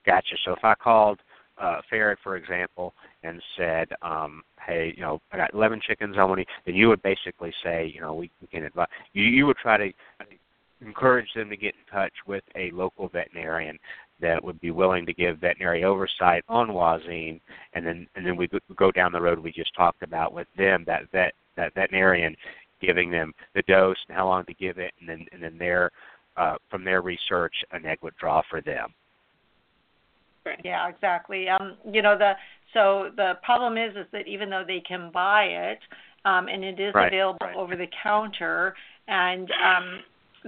[0.07, 0.37] Gotcha.
[0.45, 1.19] So if I called
[1.61, 2.93] uh, FARAD, for example,
[3.23, 6.15] and said, um, "Hey, you know, I got 11 chickens.
[6.17, 8.87] I want to," then you would basically say, you know, we, we can advise.
[9.11, 9.91] You, you would try to
[10.79, 13.77] encourage them to get in touch with a local veterinarian
[14.21, 17.41] that would be willing to give veterinary oversight on Wazine,
[17.73, 18.47] and then and then we
[18.77, 22.33] go down the road we just talked about with them that vet that veterinarian
[22.79, 25.91] giving them the dose and how long to give it, and then and then their
[26.37, 28.93] uh, from their research an egg would draw for them.
[30.63, 31.47] Yeah, exactly.
[31.49, 32.33] Um, you know the
[32.73, 35.79] so the problem is is that even though they can buy it,
[36.25, 37.07] um, and it is right.
[37.07, 37.55] available right.
[37.55, 38.75] over the counter,
[39.07, 39.99] and um,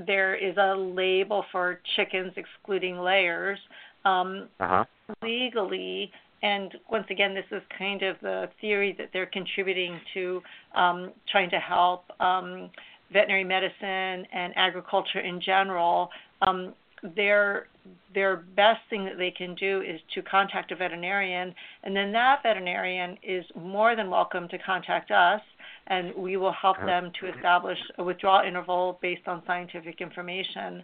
[0.05, 3.59] there is a label for chickens excluding layers.
[4.05, 4.85] Um, uh-huh.
[5.23, 10.41] Legally, and once again, this is kind of the theory that they're contributing to
[10.75, 12.69] um, trying to help um,
[13.11, 16.09] veterinary medicine and agriculture in general.
[16.41, 16.73] Um,
[17.15, 17.67] their
[18.13, 22.43] their best thing that they can do is to contact a veterinarian, and then that
[22.43, 25.41] veterinarian is more than welcome to contact us
[25.89, 30.83] and we will help them to establish a withdrawal interval based on scientific information.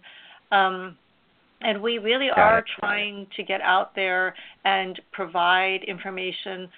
[0.50, 0.96] Um,
[1.60, 2.64] and we really Got are it.
[2.78, 6.68] trying to get out there and provide information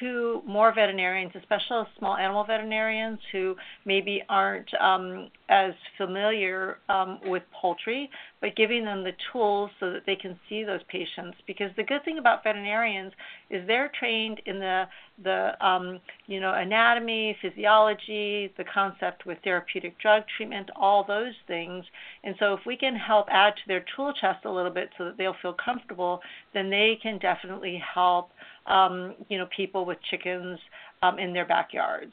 [0.00, 7.44] to more veterinarians, especially small animal veterinarians who maybe aren't um, as familiar um, with
[7.52, 8.10] poultry,
[8.40, 11.38] but giving them the tools so that they can see those patients.
[11.46, 13.12] Because the good thing about veterinarians
[13.50, 14.84] is they're trained in the
[15.22, 21.84] the um, you know anatomy, physiology, the concept with therapeutic drug treatment, all those things.
[22.24, 25.04] And so if we can help add to their tool chest a little bit so
[25.06, 26.20] that they'll feel comfortable,
[26.52, 28.30] then they can definitely help
[28.66, 30.58] um, you know, people with chickens
[31.02, 32.12] um, in their backyards.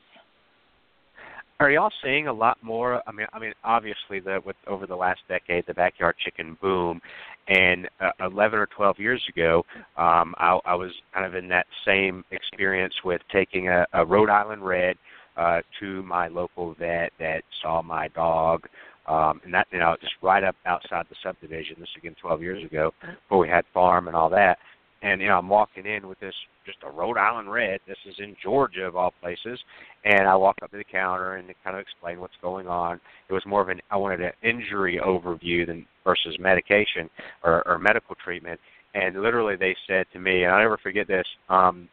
[1.64, 3.02] Are y'all seeing a lot more?
[3.08, 7.00] I mean, I mean, obviously, the with over the last decade, the backyard chicken boom,
[7.48, 9.64] and uh, 11 or 12 years ago,
[9.96, 14.30] um, I, I was kind of in that same experience with taking a, a Rhode
[14.30, 14.98] Island Red
[15.38, 18.68] uh, to my local vet that saw my dog
[19.08, 21.78] um, and that you know just right up outside the subdivision.
[21.80, 24.58] This again 12 years ago, before we had farm and all that
[25.04, 26.34] and you know I'm walking in with this
[26.66, 27.82] just a Rhode Island red.
[27.88, 29.60] This is in Georgia of all places,
[30.06, 33.00] and I walk up to the counter and kind of explain what's going on.
[33.30, 37.10] It was more of an I wanted an injury overview than versus medication
[37.44, 38.60] or, or medical treatment.
[38.96, 41.90] And literally, they said to me, and I'll never forget this: um,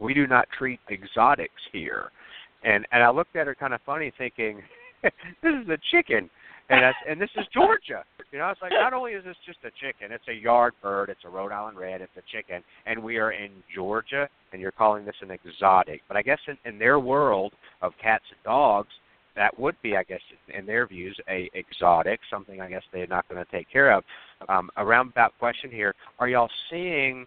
[0.00, 2.10] "We do not treat exotics here."
[2.62, 4.62] And and I looked at her kind of funny, thinking,
[5.02, 5.12] "This
[5.42, 6.30] is a chicken."
[6.70, 8.04] And that's, and this is Georgia.
[8.32, 11.10] You know, it's like not only is this just a chicken, it's a yard bird,
[11.10, 14.70] it's a Rhode Island red, it's a chicken, and we are in Georgia, and you're
[14.70, 16.02] calling this an exotic.
[16.06, 18.90] But I guess in, in their world of cats and dogs,
[19.36, 20.20] that would be, I guess,
[20.56, 24.04] in their views, a exotic, something I guess they're not going to take care of.
[24.48, 27.26] Um, a roundabout question here: Are y'all seeing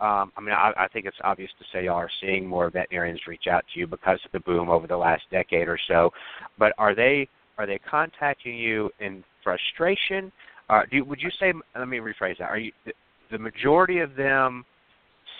[0.00, 3.20] um, I mean, I, I think it's obvious to say y'all are seeing more veterinarians
[3.26, 6.10] reach out to you because of the boom over the last decade or so.
[6.56, 7.28] But are they
[7.58, 10.32] are they contacting you in frustration?
[10.70, 11.52] Uh, do would you say?
[11.76, 12.48] Let me rephrase that.
[12.50, 12.92] Are you the,
[13.32, 14.64] the majority of them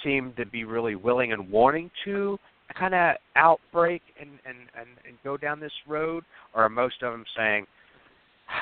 [0.03, 2.39] seem to be really willing and wanting to
[2.79, 7.13] kind of outbreak and, and and and go down this road, or are most of
[7.13, 7.67] them saying?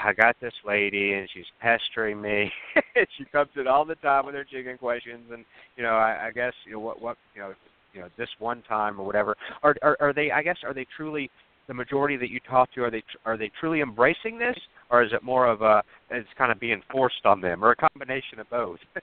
[0.05, 2.51] I got this lady and she's pestering me.
[3.17, 5.45] she comes in all the time with her chicken questions, and
[5.77, 7.55] you know, I, I guess you know what what you know,
[7.95, 9.37] you know, this one time or whatever.
[9.63, 10.33] Are, are are they?
[10.33, 11.31] I guess are they truly
[11.69, 12.83] the majority that you talk to?
[12.83, 14.57] Are they are they truly embracing this,
[14.91, 17.77] or is it more of a it's kind of being forced on them, or a
[17.77, 18.79] combination of both?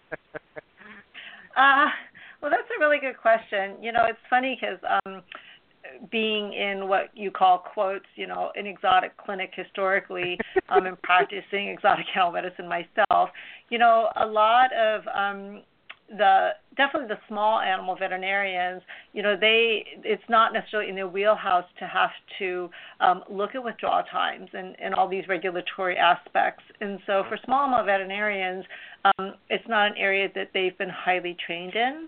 [1.58, 1.88] uh,
[2.42, 3.82] well, that's a really good question.
[3.82, 4.80] You know, it's funny because.
[5.06, 5.24] um
[6.12, 10.38] being in what you call quotes, you know, an exotic clinic historically,
[10.70, 13.30] um, and practicing exotic animal medicine myself,
[13.70, 15.62] you know, a lot of um,
[16.18, 18.82] the definitely the small animal veterinarians,
[19.14, 23.64] you know, they it's not necessarily in their wheelhouse to have to um, look at
[23.64, 26.64] withdrawal times and, and all these regulatory aspects.
[26.82, 28.66] And so for small animal veterinarians,
[29.06, 32.08] um, it's not an area that they've been highly trained in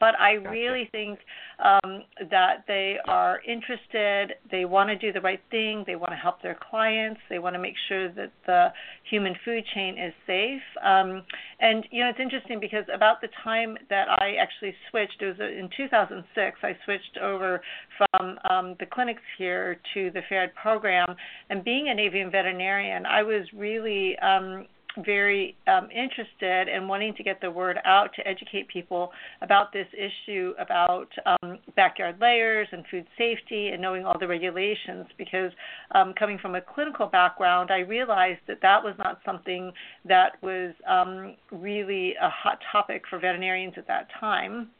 [0.00, 0.50] but I gotcha.
[0.50, 1.18] really think
[1.58, 4.34] um, that they are interested.
[4.50, 5.84] They want to do the right thing.
[5.86, 7.20] They want to help their clients.
[7.28, 8.68] They want to make sure that the
[9.08, 10.62] human food chain is safe.
[10.84, 11.22] Um,
[11.60, 15.40] and you know, it's interesting because about the time that I actually switched, it was
[15.40, 16.58] in 2006.
[16.62, 17.60] I switched over
[17.96, 21.14] from um, the clinics here to the FARAD program,
[21.50, 24.66] and being an avian veterinarian, I was really um,
[25.04, 29.10] very um, interested in wanting to get the word out to educate people
[29.42, 35.06] about this issue about um, backyard layers and food safety and knowing all the regulations
[35.18, 35.52] because
[35.94, 39.72] um, coming from a clinical background, I realized that that was not something
[40.04, 44.70] that was um, really a hot topic for veterinarians at that time.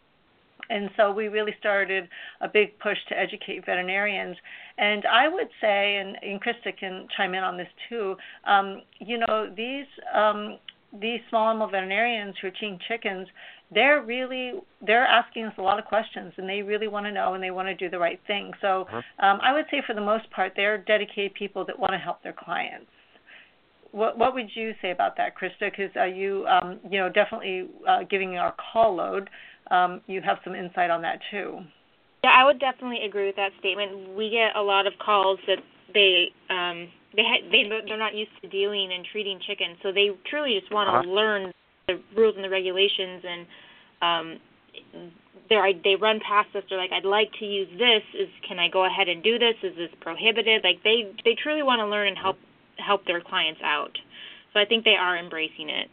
[0.68, 2.08] And so we really started
[2.40, 4.36] a big push to educate veterinarians.
[4.78, 9.18] And I would say, and, and Krysta can chime in on this too, um, you
[9.18, 10.58] know, these um,
[11.00, 13.28] these small animal veterinarians who are teaching chickens,
[13.72, 14.52] they're really
[14.86, 17.50] they're asking us a lot of questions and they really want to know and they
[17.50, 18.52] want to do the right thing.
[18.60, 19.26] So uh-huh.
[19.26, 22.22] um, I would say for the most part, they're dedicated people that want to help
[22.22, 22.86] their clients.
[23.92, 25.70] What, what would you say about that, Krysta?
[25.70, 29.30] Because uh, you, um, you know, definitely uh, giving our call load
[29.70, 31.60] um, you have some insight on that too.
[32.24, 34.16] Yeah, I would definitely agree with that statement.
[34.16, 35.58] We get a lot of calls that
[35.94, 40.10] they um, they ha- they they're not used to dealing and treating chickens, so they
[40.28, 41.08] truly just want to uh-huh.
[41.08, 41.52] learn
[41.86, 43.46] the rules and the regulations and
[44.02, 44.40] um,
[45.48, 46.64] they they run past us.
[46.68, 48.02] They're like, I'd like to use this.
[48.18, 49.54] Is can I go ahead and do this?
[49.62, 50.64] Is this prohibited?
[50.64, 52.38] Like they they truly want to learn and help
[52.78, 53.96] help their clients out.
[54.52, 55.88] So I think they are embracing it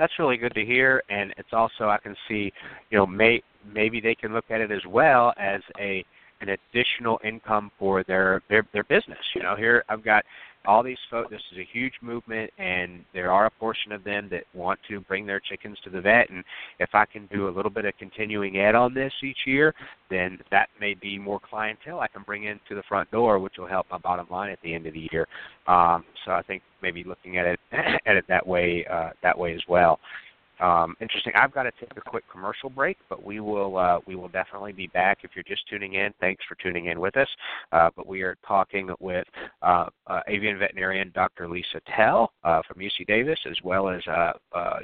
[0.00, 2.50] that's really good to hear, and it's also I can see,
[2.90, 6.02] you know, may maybe they can look at it as well as a
[6.40, 9.18] an additional income for their their their business.
[9.34, 10.24] You know, here I've got
[10.66, 11.30] all these folks.
[11.30, 15.00] This is a huge movement, and there are a portion of them that want to
[15.00, 16.30] bring their chickens to the vet.
[16.30, 16.44] And
[16.78, 19.74] if I can do a little bit of continuing ed on this each year,
[20.10, 23.68] then that may be more clientele I can bring into the front door, which will
[23.68, 25.26] help my bottom line at the end of the year.
[25.66, 29.54] Um, so I think maybe looking at it at it that way uh, that way
[29.54, 29.98] as well.
[30.60, 31.32] Um, interesting.
[31.36, 34.72] I've got to take a quick commercial break, but we will uh, we will definitely
[34.72, 35.18] be back.
[35.22, 37.28] If you're just tuning in, thanks for tuning in with us.
[37.72, 39.26] Uh, but we are talking with
[39.62, 41.48] uh, uh avian veterinarian Dr.
[41.48, 44.32] Lisa Tell uh, from UC Davis, as well as uh,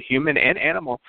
[0.07, 0.99] human and animal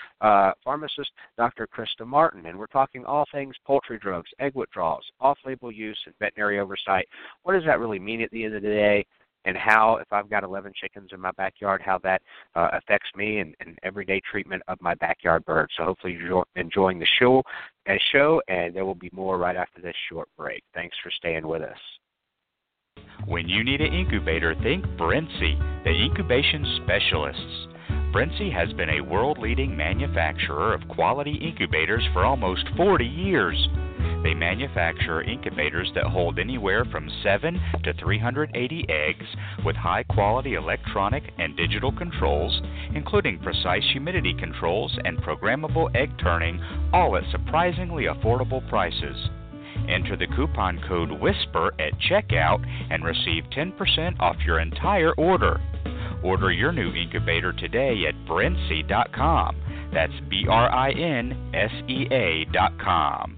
[0.65, 1.67] pharmacist Dr.
[1.67, 6.61] Krysta Martin, and we're talking all things poultry drugs, egg withdrawals, off-label use, and veterinary
[6.61, 7.09] oversight.
[7.43, 9.07] What does that really mean at the end of the day?
[9.49, 12.21] And how, if I've got 11 chickens in my backyard, how that
[12.55, 15.73] uh, affects me and, and everyday treatment of my backyard birds.
[15.79, 17.43] So hopefully you're enjoying the show,
[17.89, 20.63] uh, show, and there will be more right after this short break.
[20.75, 21.79] Thanks for staying with us.
[23.27, 27.69] When you need an incubator, think Brinsea, the incubation specialists.
[28.13, 33.57] Brinsea has been a world leading manufacturer of quality incubators for almost 40 years.
[34.23, 39.27] They manufacture incubators that hold anywhere from 7 to 380 eggs
[39.65, 42.61] with high quality electronic and digital controls,
[42.95, 46.61] including precise humidity controls and programmable egg turning,
[46.93, 49.29] all at surprisingly affordable prices.
[49.89, 55.61] Enter the coupon code WHISPER at checkout and receive 10% off your entire order.
[56.23, 59.57] Order your new incubator today at brinsea.com.
[59.93, 63.38] That's B R I N S E A.com.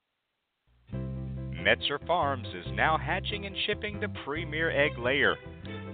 [1.61, 5.35] Metzer Farms is now hatching and shipping the premier egg layer.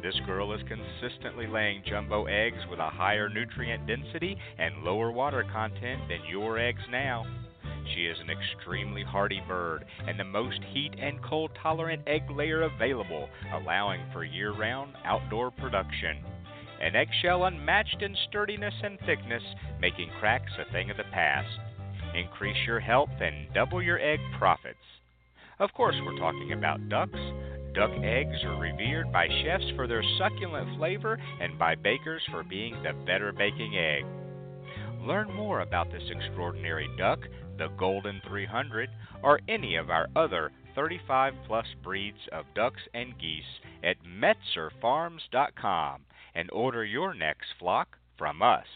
[0.01, 5.43] This girl is consistently laying jumbo eggs with a higher nutrient density and lower water
[5.51, 7.25] content than your eggs now.
[7.93, 12.61] She is an extremely hardy bird and the most heat and cold tolerant egg layer
[12.61, 16.23] available, allowing for year round outdoor production.
[16.79, 19.43] An eggshell unmatched in sturdiness and thickness,
[19.81, 21.59] making cracks a thing of the past.
[22.15, 24.77] Increase your health and double your egg profits.
[25.59, 27.19] Of course, we're talking about ducks.
[27.73, 32.75] Duck eggs are revered by chefs for their succulent flavor and by bakers for being
[32.83, 34.05] the better baking egg.
[35.01, 37.19] Learn more about this extraordinary duck,
[37.57, 38.89] the Golden 300,
[39.23, 43.43] or any of our other 35 plus breeds of ducks and geese
[43.83, 46.01] at metzerfarms.com
[46.35, 48.67] and order your next flock from us.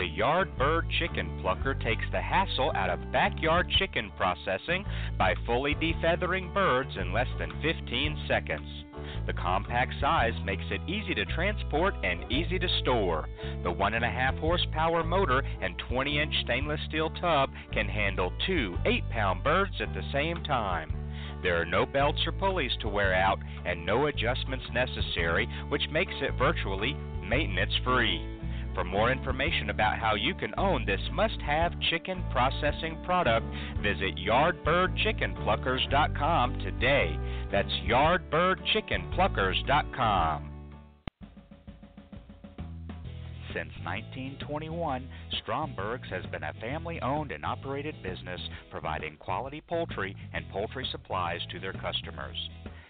[0.00, 4.86] The Yard Bird Chicken Plucker takes the hassle out of backyard chicken processing
[5.18, 8.66] by fully defeathering birds in less than 15 seconds.
[9.26, 13.28] The compact size makes it easy to transport and easy to store.
[13.62, 19.44] The 1.5 horsepower motor and 20 inch stainless steel tub can handle two 8 pound
[19.44, 20.90] birds at the same time.
[21.42, 26.14] There are no belts or pulleys to wear out and no adjustments necessary, which makes
[26.22, 28.39] it virtually maintenance free.
[28.74, 33.44] For more information about how you can own this must have chicken processing product,
[33.82, 37.18] visit yardbirdchickenpluckers.com today.
[37.50, 40.46] That's yardbirdchickenpluckers.com.
[43.52, 45.08] Since 1921,
[45.42, 48.40] Stromberg's has been a family owned and operated business
[48.70, 52.36] providing quality poultry and poultry supplies to their customers.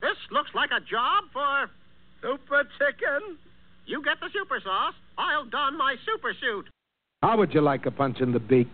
[0.00, 1.70] This looks like a job for
[2.22, 3.36] Super Chicken.
[3.86, 4.94] You get the super sauce.
[5.16, 6.66] I'll don my super suit.
[7.22, 8.68] How would you like a punch in the beak?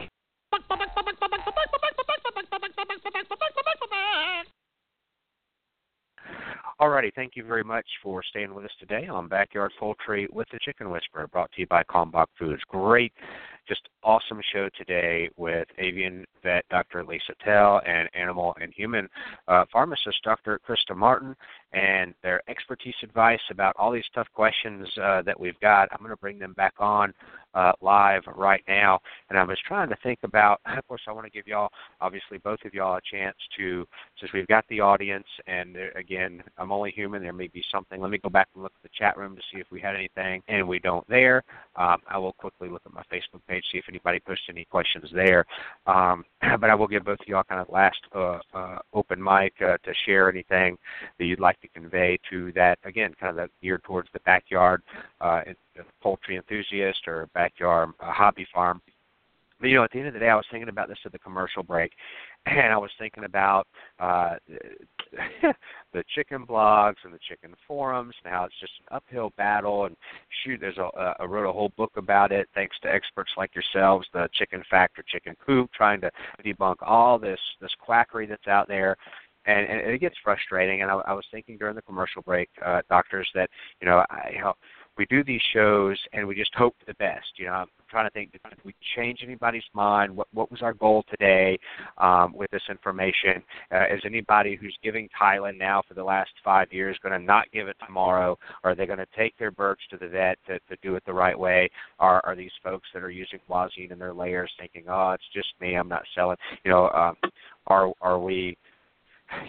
[6.81, 10.59] Alrighty, thank you very much for staying with us today on Backyard Poultry with the
[10.63, 12.61] Chicken Whisperer, brought to you by Kalmbach Feeds.
[12.69, 13.13] Great,
[13.67, 17.05] just awesome show today with avian vet Dr.
[17.05, 19.09] Lisa Tell and animal and human
[19.49, 20.61] uh, pharmacist Dr.
[20.69, 21.35] Krysta Martin
[21.73, 25.89] and their expertise advice about all these tough questions uh, that we've got.
[25.93, 27.13] I'm going to bring them back on
[27.55, 29.01] uh, live right now.
[29.31, 32.39] And I was trying to think about, of course, I want to give y'all, obviously,
[32.39, 33.87] both of y'all a chance to,
[34.21, 38.01] since we've got the audience, and there, again, I'm only human, there may be something.
[38.01, 39.95] Let me go back and look at the chat room to see if we had
[39.95, 41.43] anything, and we don't there.
[41.77, 45.11] Um, I will quickly look at my Facebook page, see if anybody posted any questions
[45.13, 45.45] there.
[45.87, 46.25] Um,
[46.61, 49.79] but I will give both of y'all kind of last uh, uh, open mic uh,
[49.85, 50.77] to share anything
[51.19, 54.83] that you'd like to convey to that, again, kind of that geared towards the backyard
[55.21, 55.43] uh,
[56.03, 58.81] poultry enthusiast or backyard uh, hobby farm.
[59.61, 61.13] But you know, at the end of the day, I was thinking about this at
[61.13, 61.93] the commercial break,
[62.47, 63.67] and I was thinking about
[64.01, 64.35] uh,
[65.93, 69.97] the chicken blogs and the chicken forums and how it's just an uphill battle and
[70.45, 70.59] issue.
[70.59, 74.07] There's a uh, I wrote a whole book about it, thanks to experts like yourselves,
[74.13, 76.11] the Chicken Fact or Chicken Poop, trying to
[76.45, 78.97] debunk all this this quackery that's out there.
[79.47, 80.81] And, and it gets frustrating.
[80.81, 84.31] And I, I was thinking during the commercial break, uh, doctors, that you know, I,
[84.33, 84.55] you know,
[84.97, 87.27] we do these shows and we just hope for the best.
[87.37, 90.15] You know, I'm trying to think, did we change anybody's mind?
[90.15, 91.59] What what was our goal today
[91.99, 93.43] um, with this information?
[93.73, 97.51] Uh, is anybody who's giving Tylan now for the last five years going to not
[97.53, 98.39] give it tomorrow?
[98.63, 101.05] Or are they going to take their birds to the vet to, to do it
[101.07, 101.71] the right way?
[101.99, 105.49] Are are these folks that are using Wazine in their layers thinking, oh, it's just
[105.61, 106.37] me, I'm not selling?
[106.65, 107.17] You know, um,
[107.67, 108.57] are are we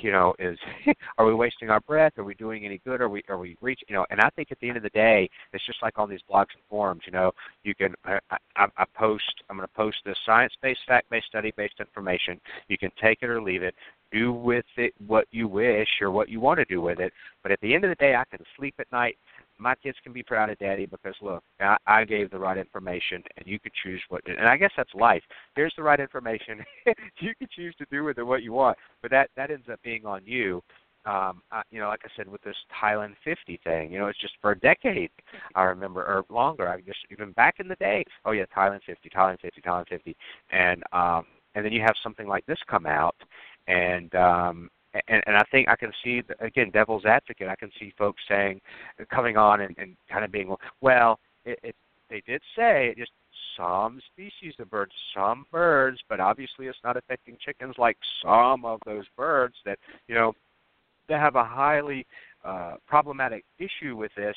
[0.01, 0.57] you know, is
[1.17, 2.13] are we wasting our breath?
[2.17, 3.01] Are we doing any good?
[3.01, 3.85] Are we are we reaching?
[3.89, 6.09] You know, and I think at the end of the day, it's just like on
[6.09, 7.01] these blogs and forums.
[7.05, 7.31] You know,
[7.63, 8.19] you can I,
[8.55, 9.43] I, I post.
[9.49, 12.39] I'm going to post this science-based, fact-based, study-based information.
[12.67, 13.75] You can take it or leave it.
[14.11, 17.11] Do with it what you wish or what you want to do with it.
[17.43, 19.17] But at the end of the day, I can sleep at night
[19.57, 23.23] my kids can be proud of daddy because look, I, I gave the right information,
[23.37, 24.21] and you could choose what.
[24.27, 25.23] And I guess that's life.
[25.55, 26.63] Here's the right information.
[27.19, 29.81] you can choose to do with it what you want, but that that ends up
[29.83, 30.61] being on you.
[31.05, 34.19] Um, I, you know, like I said, with this Tylan 50 thing, you know, it's
[34.19, 35.11] just for a decade.
[35.53, 36.67] I remember, or longer.
[36.67, 38.03] I just even back in the day.
[38.25, 40.15] Oh yeah, Tylan 50, Tylan 50, Tylan 50,
[40.51, 43.15] and um, and then you have something like this come out,
[43.67, 44.69] and um,
[45.07, 47.47] and, and I think I can see again, devil's advocate.
[47.47, 48.61] I can see folks saying,
[49.13, 51.75] coming on and, and kind of being, well, it, it
[52.09, 53.11] they did say it just
[53.57, 58.79] some species of birds, some birds, but obviously it's not affecting chickens like some of
[58.85, 60.33] those birds that you know
[61.07, 62.05] that have a highly
[62.43, 64.35] uh, problematic issue with this.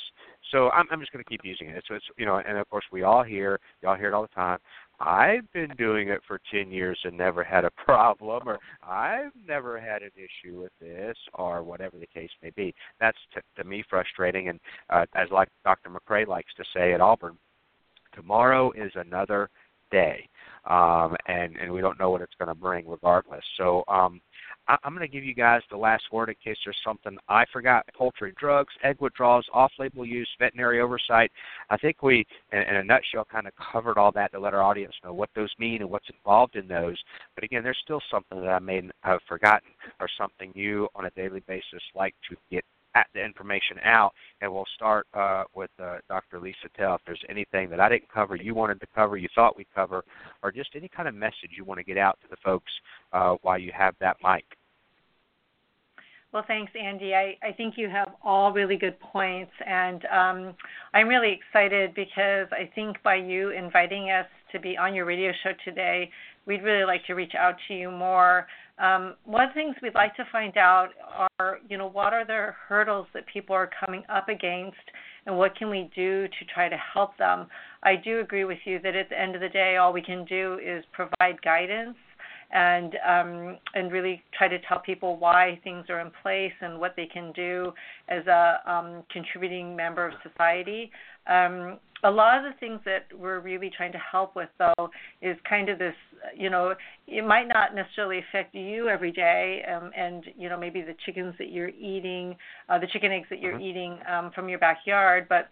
[0.50, 1.84] So I'm, I'm just going to keep using it.
[1.88, 4.28] So it's you know, and of course we all hear, y'all hear it all the
[4.28, 4.58] time.
[5.00, 9.80] I've been doing it for 10 years and never had a problem, or I've never
[9.80, 12.74] had an issue with this, or whatever the case may be.
[13.00, 14.48] That's t- to me frustrating.
[14.48, 15.90] And uh, as like Dr.
[15.90, 17.36] McCrea likes to say at Auburn,
[18.14, 19.48] tomorrow is another
[19.90, 20.28] day,
[20.68, 23.44] um, and and we don't know what it's going to bring regardless.
[23.56, 24.20] So um,
[24.68, 27.44] I, I'm going to give you guys the last word in case there's something I
[27.52, 27.84] forgot.
[27.96, 31.32] Poultry drugs, egg withdrawals, off-label use, veterinary oversight.
[31.70, 34.62] I think we, in, in a nutshell, kind of covered all that to let our
[34.62, 36.96] audience know what those mean and what's involved in those.
[37.34, 41.10] But again, there's still something that I may have forgotten or something you on a
[41.10, 42.64] daily basis like to get
[43.14, 46.40] the information out, and we'll start uh, with uh, Dr.
[46.40, 46.94] Lisa Tell.
[46.94, 50.04] If there's anything that I didn't cover, you wanted to cover, you thought we'd cover,
[50.42, 52.72] or just any kind of message you want to get out to the folks
[53.12, 54.44] uh, while you have that mic.
[56.30, 57.14] Well, thanks, Andy.
[57.14, 60.54] I, I think you have all really good points, and um,
[60.92, 65.32] I'm really excited because I think by you inviting us to be on your radio
[65.42, 66.10] show today,
[66.46, 68.46] we'd really like to reach out to you more.
[68.78, 70.88] Um, one of the things we'd like to find out
[71.40, 74.76] are, you know, what are the hurdles that people are coming up against,
[75.24, 77.46] and what can we do to try to help them?
[77.82, 80.26] I do agree with you that at the end of the day, all we can
[80.26, 81.96] do is provide guidance
[82.50, 86.94] and um, and really try to tell people why things are in place and what
[86.96, 87.72] they can do
[88.08, 90.90] as a um, contributing member of society.
[91.26, 94.88] Um, a lot of the things that we're really trying to help with, though,
[95.20, 95.94] is kind of this.
[96.36, 96.74] You know,
[97.06, 101.34] it might not necessarily affect you every day, um, and you know maybe the chickens
[101.38, 102.36] that you're eating,
[102.68, 103.62] uh, the chicken eggs that you're mm-hmm.
[103.62, 105.48] eating um, from your backyard, but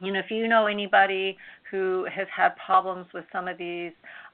[0.00, 1.36] you know if you know anybody
[1.70, 3.92] who has had problems with some of these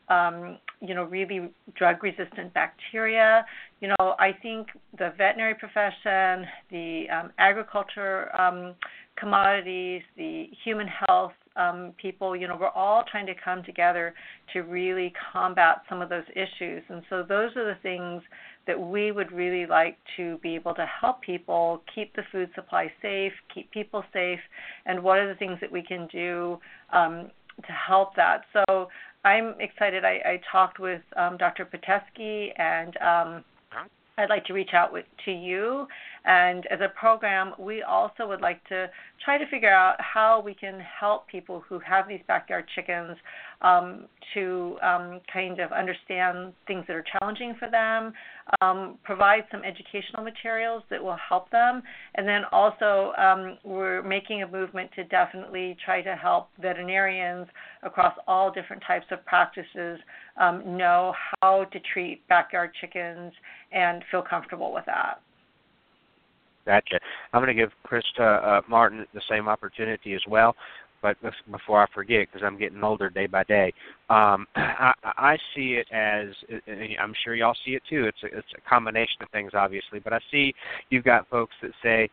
[0.09, 3.45] um, you know, really drug resistant bacteria.
[3.81, 8.75] You know, I think the veterinary profession, the um, agriculture um,
[9.19, 14.15] commodities, the human health um, people, you know, we're all trying to come together
[14.53, 16.83] to really combat some of those issues.
[16.89, 18.23] And so those are the things
[18.67, 22.93] that we would really like to be able to help people keep the food supply
[23.01, 24.41] safe, keep people safe,
[24.85, 26.59] and what are the things that we can do
[26.93, 27.31] um,
[27.65, 28.43] to help that.
[28.53, 28.89] So
[29.27, 30.05] I'm excited.
[30.05, 31.67] I, I talked with um, Dr.
[31.67, 33.45] Pitesky, and um,
[34.17, 35.89] I'd like to reach out with, to you.
[36.27, 38.91] And as a program, we also would like to
[39.25, 43.17] try to figure out how we can help people who have these backyard chickens
[43.63, 48.13] um, to um, kind of understand things that are challenging for them,
[48.61, 51.81] um, provide some educational materials that will help them,
[52.17, 57.47] and then also um, we're making a movement to definitely try to help veterinarians
[57.85, 60.01] across all different types of practices
[60.41, 63.33] um, know how to treat backyard chickens
[63.73, 65.21] and feel comfortable with that.
[66.67, 66.99] Gotcha.
[67.33, 70.55] I'm going to give Krysta uh, Martin the same opportunity as well.
[71.03, 71.17] But
[71.53, 73.73] before I forget, because I'm getting older day by day,
[74.11, 76.29] um, I, I see it as
[77.01, 78.07] I'm sure y'all see it too.
[78.07, 80.01] It's a, it's a combination of things, obviously.
[80.01, 80.53] But I see
[80.91, 82.09] you've got folks that say,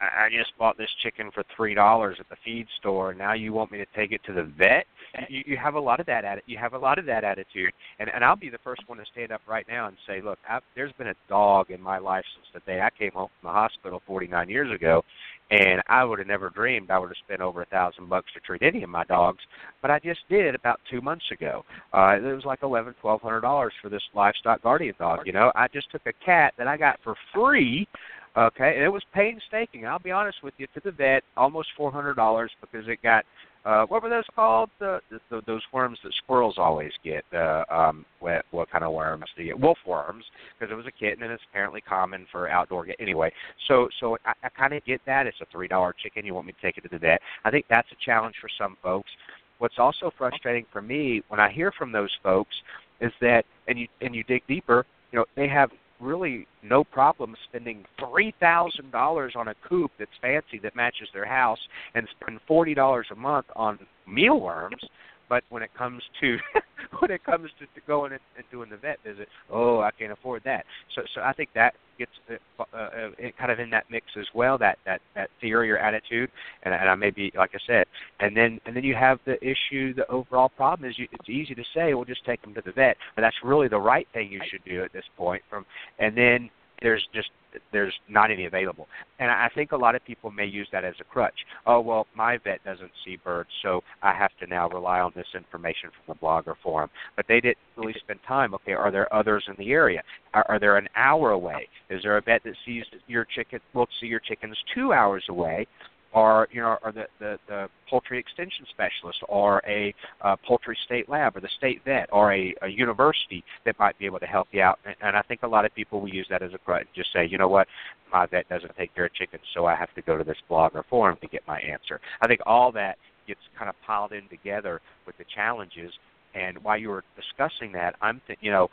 [0.00, 3.72] I just bought this chicken for three dollars at the feed store, now you want
[3.72, 4.86] me to take it to the vet?
[5.28, 7.72] You, you have a lot of that atti- You have a lot of that attitude,
[7.98, 10.38] and and I'll be the first one to stand up right now and say, look,
[10.48, 13.48] I've, there's been a dog in my life since the day I came home from
[13.48, 15.02] the hospital 49 years ago,
[15.50, 18.40] and I would have never dreamed I would have spent over a thousand bucks to
[18.40, 19.40] treat any of my dogs,
[19.82, 21.64] but I just did about two months ago.
[21.92, 25.20] Uh, it was like eleven, twelve hundred dollars for this livestock guardian dog.
[25.26, 27.88] You know, I just took a cat that I got for free.
[28.36, 29.86] Okay, and it was painstaking.
[29.86, 33.24] I'll be honest with you, to the vet, almost four hundred dollars because it got
[33.64, 34.70] uh what were those called?
[34.78, 37.24] The, the those worms that squirrels always get.
[37.34, 39.58] Uh, um, what what kind of worms get?
[39.58, 40.24] Wolf worms,
[40.58, 42.86] because it was a kitten and it's apparently common for outdoor.
[42.86, 43.32] Get, anyway,
[43.66, 45.26] so so I, I kind of get that.
[45.26, 46.24] It's a three dollar chicken.
[46.24, 47.20] You want me to take it to the vet?
[47.44, 49.10] I think that's a challenge for some folks.
[49.58, 52.54] What's also frustrating for me when I hear from those folks
[53.00, 55.70] is that, and you and you dig deeper, you know, they have
[56.00, 61.26] really no problem spending three thousand dollars on a coop that's fancy that matches their
[61.26, 61.58] house
[61.94, 64.82] and spend forty dollars a month on mealworms
[65.28, 66.38] but when it comes to
[67.00, 70.12] when it comes to, to going and, and doing the vet visit oh i can't
[70.12, 70.64] afford that.
[70.94, 74.26] So so i think that gets uh, uh, uh, kind of in that mix as
[74.34, 76.30] well that that that theory or attitude.
[76.62, 77.86] And, and i may be like i said
[78.20, 81.54] and then and then you have the issue the overall problem is you, it's easy
[81.54, 82.96] to say well just take them to the vet.
[83.16, 85.64] But that's really the right thing you should do at this point from
[85.98, 86.50] and then
[86.80, 87.30] there's just
[87.72, 88.86] there's not any available.
[89.18, 91.34] And I think a lot of people may use that as a crutch.
[91.66, 95.26] Oh well, my vet doesn't see birds, so I have to now rely on this
[95.34, 96.90] information from the blogger forum.
[97.16, 98.54] But they didn't really spend time.
[98.54, 100.02] Okay, are there others in the area?
[100.34, 101.68] Are, are there an hour away?
[101.90, 103.60] Is there a vet that sees your chicken?
[103.74, 105.66] Will see your chickens two hours away?
[106.12, 111.08] Or you know, or the, the, the poultry extension specialist, or a uh, poultry state
[111.08, 114.48] lab, or the state vet, or a, a university that might be able to help
[114.52, 114.78] you out.
[114.84, 116.86] And, and I think a lot of people will use that as a crutch.
[116.94, 117.66] Just say, you know what,
[118.12, 120.74] my vet doesn't take care of chickens, so I have to go to this blog
[120.74, 122.00] or forum to get my answer.
[122.22, 125.92] I think all that gets kind of piled in together with the challenges.
[126.34, 128.68] And while you were discussing that, I'm, th- you know,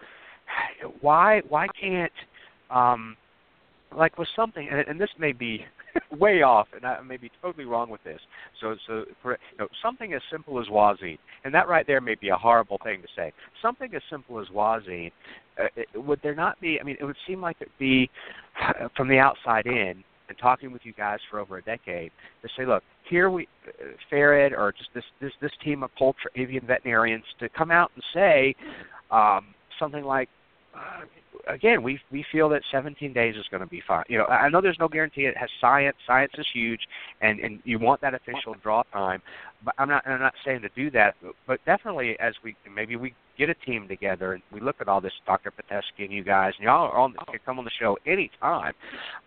[1.01, 2.11] why why can't
[2.69, 3.17] um,
[3.95, 5.65] like with something, and, and this may be
[6.17, 8.19] way off, and I may be totally wrong with this.
[8.61, 12.15] So, so for, you know, something as simple as wazine, and that right there may
[12.15, 13.31] be a horrible thing to say.
[13.61, 15.11] Something as simple as wazine,
[15.59, 16.79] uh, would there not be?
[16.79, 18.09] I mean, it would seem like it'd be
[18.95, 22.11] from the outside in, and talking with you guys for over a decade
[22.41, 26.31] to say, look, here we, uh, FARAD or just this this this team of poultry
[26.35, 28.55] avian veterinarians to come out and say
[29.11, 29.47] um,
[29.79, 30.29] something like.
[30.75, 31.05] Uh,
[31.47, 34.03] again, we we feel that 17 days is going to be fine.
[34.07, 35.21] You know, I know there's no guarantee.
[35.21, 35.95] It has science.
[36.05, 36.81] Science is huge,
[37.21, 39.21] and and you want that official draw time.
[39.63, 41.15] But I'm not I'm not saying to do that.
[41.47, 45.01] But definitely, as we maybe we get a team together and we look at all
[45.01, 45.51] this, Dr.
[45.51, 48.73] Pitesky and you guys, and y'all are on can come on the show anytime.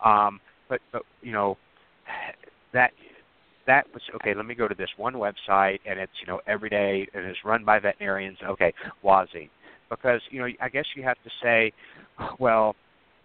[0.05, 1.56] Um, but but you know
[2.72, 2.93] that
[3.68, 4.35] that was okay.
[4.35, 7.39] Let me go to this one website, and it's you know every day, and it's
[7.44, 8.39] run by veterinarians.
[8.43, 8.72] Okay,
[9.05, 9.51] Wazine,
[9.90, 11.73] because you know I guess you have to say,
[12.39, 12.74] well,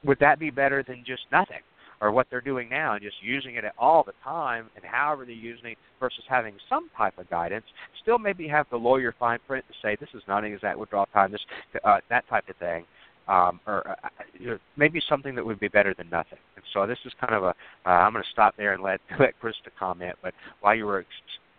[0.03, 1.61] would that be better than just nothing,
[2.02, 5.34] or what they're doing now and just using it all the time, and however they're
[5.34, 7.65] using it versus having some type of guidance.
[8.02, 11.07] Still, maybe have the lawyer fine print to say this is not an exact withdrawal
[11.14, 11.41] time, this
[11.84, 12.85] uh, that type of thing
[13.27, 13.95] um, or uh,
[14.40, 16.40] know, maybe something that would be better than nothing.
[16.56, 17.56] And so this is kind of a.
[17.85, 20.15] Uh, I'm going to stop there and let let Krysta comment.
[20.22, 21.06] But while you were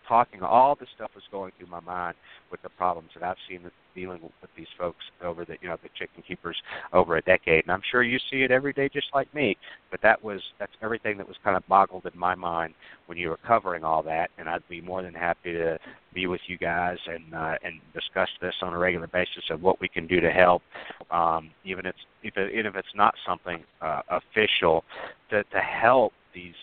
[0.07, 2.17] talking, all this stuff was going through my mind
[2.51, 3.61] with the problems that I've seen
[3.95, 6.57] dealing with these folks over the you know the chicken keepers
[6.93, 9.57] over a decade, and I'm sure you see it every day just like me.
[9.91, 12.75] But that was that's everything that was kind of boggled in my mind
[13.07, 15.79] when you were covering all that, and I'd be more than happy to
[16.13, 19.81] be with you guys and uh, and discuss this on a regular basis of what
[19.81, 20.63] we can do to help,
[21.11, 24.85] um, even if it's even if it's not something uh, official,
[25.31, 26.55] to to help these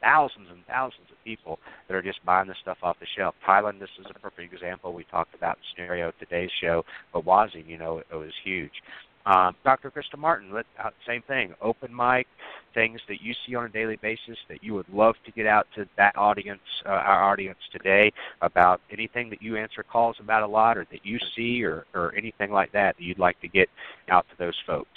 [0.00, 1.58] thousands and thousands of people
[1.88, 3.34] that are just buying this stuff off the shelf.
[3.46, 4.92] Tylan, this is a perfect example.
[4.92, 8.32] We talked about the scenario of today's show, but Wazine, you know, it, it was
[8.44, 8.82] huge.
[9.26, 9.90] Um, Dr.
[9.90, 11.54] Krysta Martin, let, uh, same thing.
[11.60, 12.26] Open mic,
[12.72, 15.66] things that you see on a daily basis that you would love to get out
[15.74, 20.46] to that audience, uh, our audience today, about anything that you answer calls about a
[20.46, 23.68] lot, or that you see, or or anything like that that you'd like to get
[24.08, 24.88] out to those folks.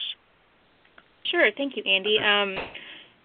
[1.30, 1.50] Sure.
[1.58, 2.18] Thank you, Andy.
[2.20, 2.56] Um,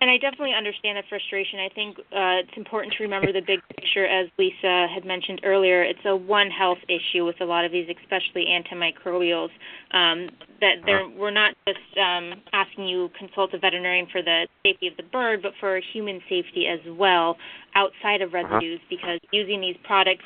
[0.01, 1.59] and I definitely understand the frustration.
[1.59, 5.83] I think uh, it's important to remember the big picture, as Lisa had mentioned earlier.
[5.83, 9.51] It's a one health issue with a lot of these, especially antimicrobials.
[9.91, 10.31] Um,
[10.61, 14.97] that there, we're not just um, asking you consult a veterinarian for the safety of
[14.97, 17.37] the bird, but for human safety as well,
[17.75, 20.25] outside of residues, because using these products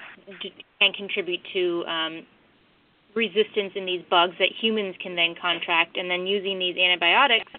[0.81, 2.27] can contribute to um,
[3.15, 7.51] resistance in these bugs that humans can then contract, and then using these antibiotics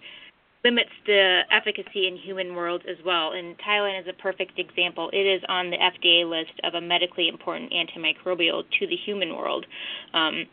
[0.64, 3.32] limits the efficacy in human worlds as well.
[3.32, 5.10] And Tylan is a perfect example.
[5.12, 9.66] It is on the FDA list of a medically important antimicrobial to the human world.
[10.14, 10.46] Um,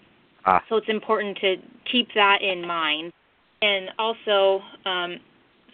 [0.46, 0.62] ah.
[0.68, 1.56] So it's important to
[1.90, 3.14] keep that in mind.
[3.62, 5.20] And also, um,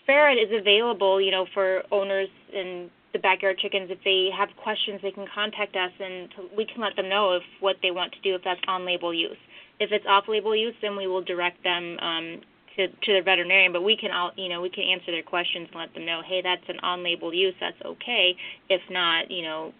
[0.07, 3.89] FARAD is available, you know, for owners and the backyard chickens.
[3.89, 7.43] If they have questions, they can contact us, and we can let them know if
[7.59, 9.37] what they want to do if that's on-label use.
[9.79, 12.41] If it's off-label use, then we will direct them um,
[12.77, 13.73] to to their veterinarian.
[13.73, 16.21] But we can all, you know, we can answer their questions and let them know,
[16.25, 17.55] hey, that's an on-label use.
[17.59, 18.35] That's okay.
[18.69, 19.73] If not, you know,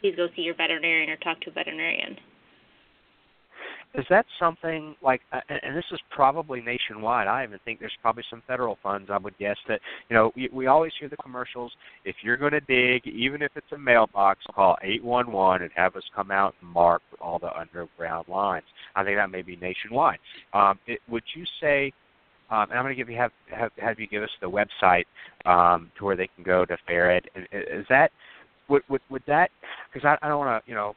[0.00, 2.16] please go see your veterinarian or talk to a veterinarian
[3.94, 8.24] is that something like uh, and this is probably nationwide i even think there's probably
[8.30, 11.72] some federal funds i would guess that you know we, we always hear the commercials
[12.04, 16.02] if you're going to dig even if it's a mailbox call 811 and have us
[16.14, 18.64] come out and mark all the underground lines
[18.96, 20.18] i think that may be nationwide
[20.54, 21.92] um, it, would you say
[22.52, 25.04] um, and I'm going to give you have, have have you give us the website
[25.46, 27.22] um, to where they can go to FARAD.
[27.52, 28.10] Is that
[28.68, 29.50] would would, would that
[29.92, 30.94] because I, I don't want to you know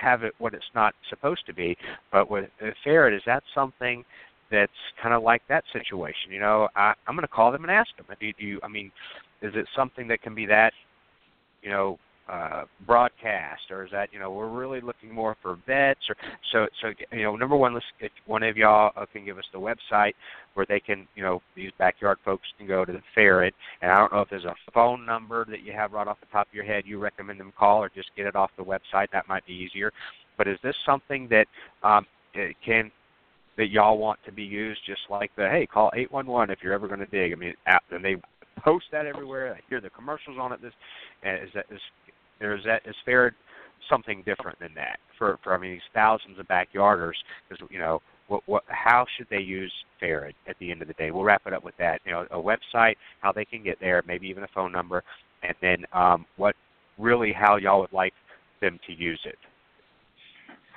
[0.00, 1.76] have it what it's not supposed to be.
[2.10, 2.48] But with
[2.84, 4.04] FARAD, is that something
[4.50, 4.72] that's
[5.02, 6.30] kind of like that situation?
[6.30, 8.06] You know, I, I'm going to call them and ask them.
[8.18, 8.60] Do you?
[8.62, 8.90] I mean,
[9.40, 10.72] is it something that can be that,
[11.62, 11.98] you know,
[12.32, 16.16] uh, broadcast, or is that you know we're really looking more for vets, or
[16.50, 17.84] so so you know number one, let's
[18.26, 20.14] one of y'all uh, can give us the website
[20.54, 23.52] where they can you know these backyard folks can go to the FARAD,
[23.82, 26.26] and I don't know if there's a phone number that you have right off the
[26.32, 29.08] top of your head you recommend them call, or just get it off the website
[29.12, 29.92] that might be easier.
[30.38, 31.46] But is this something that
[31.82, 32.06] um,
[32.64, 32.90] can
[33.58, 36.88] that y'all want to be used just like the hey call 811 if you're ever
[36.88, 37.32] going to dig.
[37.32, 37.52] I mean,
[37.90, 38.16] and they
[38.64, 39.54] post that everywhere.
[39.54, 40.62] I hear the commercials on it.
[40.62, 40.72] This
[41.22, 41.80] and is that is
[42.42, 43.34] is that is fair
[43.88, 47.14] something different than that for for I mean these thousands of backyarders
[47.48, 50.94] because you know what what how should they use FARAD at the end of the
[50.94, 51.10] day?
[51.10, 52.00] We'll wrap it up with that.
[52.04, 55.04] You know, a website, how they can get there, maybe even a phone number,
[55.42, 56.54] and then um, what
[56.98, 58.14] really how y'all would like
[58.60, 59.38] them to use it.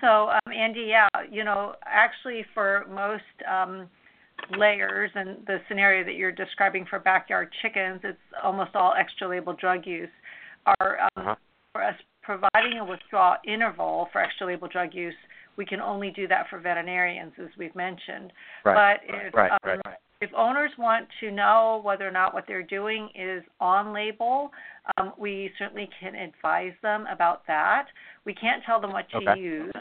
[0.01, 3.87] So, um, Andy, yeah, you know, actually for most um,
[4.57, 9.53] layers and the scenario that you're describing for backyard chickens, it's almost all extra label
[9.53, 10.09] drug use.
[10.79, 11.35] Our um, uh-huh
[11.75, 15.13] for us providing a withdrawal interval for extra label drug use,
[15.57, 18.31] we can only do that for veterinarians, as we've mentioned.
[18.63, 18.97] Right.
[19.03, 19.97] But if, right, um, right, right.
[20.21, 24.51] if owners want to know whether or not what they're doing is on label,
[24.97, 27.87] um, we certainly can advise them about that.
[28.25, 29.39] We can't tell them what to okay.
[29.39, 29.73] use.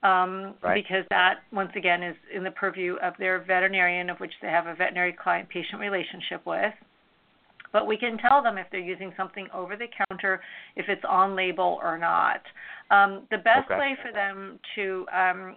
[0.00, 0.80] Um, right.
[0.80, 4.68] because that once again is in the purview of their veterinarian, of which they have
[4.68, 6.72] a veterinary client-patient relationship with.
[7.72, 10.40] But we can tell them if they're using something over the counter,
[10.76, 12.42] if it's on label or not.
[12.90, 13.78] Um, the best okay.
[13.78, 15.56] way for them to um,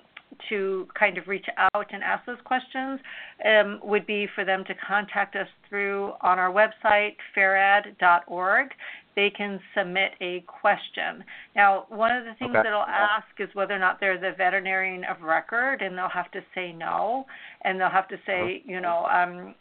[0.50, 3.00] to kind of reach out and ask those questions
[3.46, 8.70] um, would be for them to contact us through on our website farad.org.
[9.16, 11.24] They can submit a question.
[11.56, 12.60] Now, one of the things okay.
[12.60, 16.32] that it'll ask is whether or not they're the veterinarian of record, and they'll have
[16.32, 17.26] to say no,
[17.64, 18.72] and they'll have to say, uh-huh.
[18.72, 19.54] you know, um,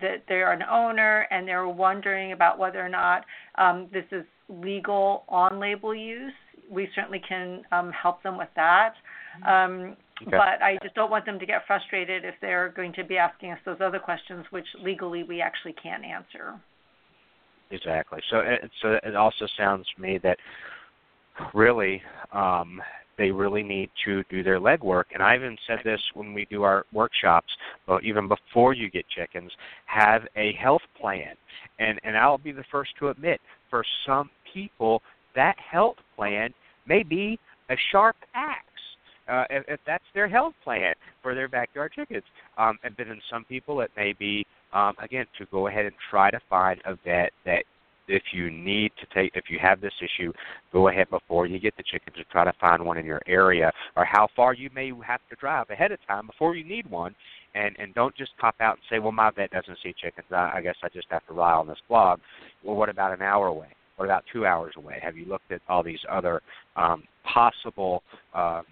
[0.00, 3.24] that they're an owner and they're wondering about whether or not
[3.56, 6.32] um, this is legal on label use,
[6.70, 8.94] we certainly can um, help them with that.
[9.46, 10.30] Um, okay.
[10.30, 13.52] But I just don't want them to get frustrated if they're going to be asking
[13.52, 16.60] us those other questions, which legally we actually can't answer.
[17.70, 18.20] Exactly.
[18.30, 18.42] So,
[18.82, 20.38] so it also sounds to me that
[21.54, 22.00] really
[22.32, 22.80] um,
[23.18, 25.04] they really need to do their legwork.
[25.12, 27.48] And I even said this when we do our workshops,
[28.02, 29.52] even before you get chickens,
[29.86, 31.34] have a health plan.
[31.78, 33.40] And and I'll be the first to admit,
[33.70, 35.02] for some people,
[35.34, 36.52] that health plan
[36.86, 37.38] may be
[37.70, 38.62] a sharp axe.
[39.28, 42.22] Uh, if, if that's their health plan for their backyard chickens,
[42.58, 45.94] um, and then in some people it may be um, again to go ahead and
[46.10, 47.64] try to find a vet that
[48.08, 50.32] if you need to take if you have this issue
[50.72, 53.72] go ahead before you get the chickens to try to find one in your area
[53.96, 57.14] or how far you may have to drive ahead of time before you need one.
[57.54, 60.26] And and don't just pop out and say well my vet doesn't see chickens.
[60.30, 62.20] I, I guess i just have to rely on this blog.
[62.62, 63.68] Well what about an hour away?
[63.96, 65.00] What about two hours away?
[65.02, 66.42] Have you looked at all these other
[66.76, 68.02] um, possible
[68.34, 68.64] um,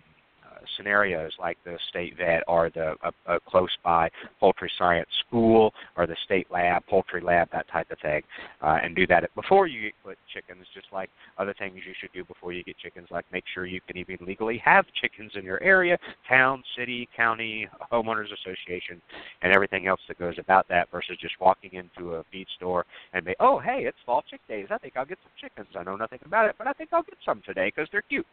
[0.76, 4.10] scenarios like the state vet or the a, a close by
[4.40, 8.22] poultry science school or the state lab, poultry lab, that type of thing,
[8.62, 10.66] uh, and do that before you put chickens.
[10.74, 13.80] Just like other things you should do before you get chickens, like make sure you
[13.86, 19.00] can even legally have chickens in your area, town, city, county, homeowners association,
[19.42, 23.24] and everything else that goes about that, versus just walking into a feed store and
[23.24, 24.66] be, oh hey, it's fall chick days.
[24.70, 25.74] I think I'll get some chickens.
[25.78, 28.26] I know nothing about it, but I think I'll get some today because they're cute.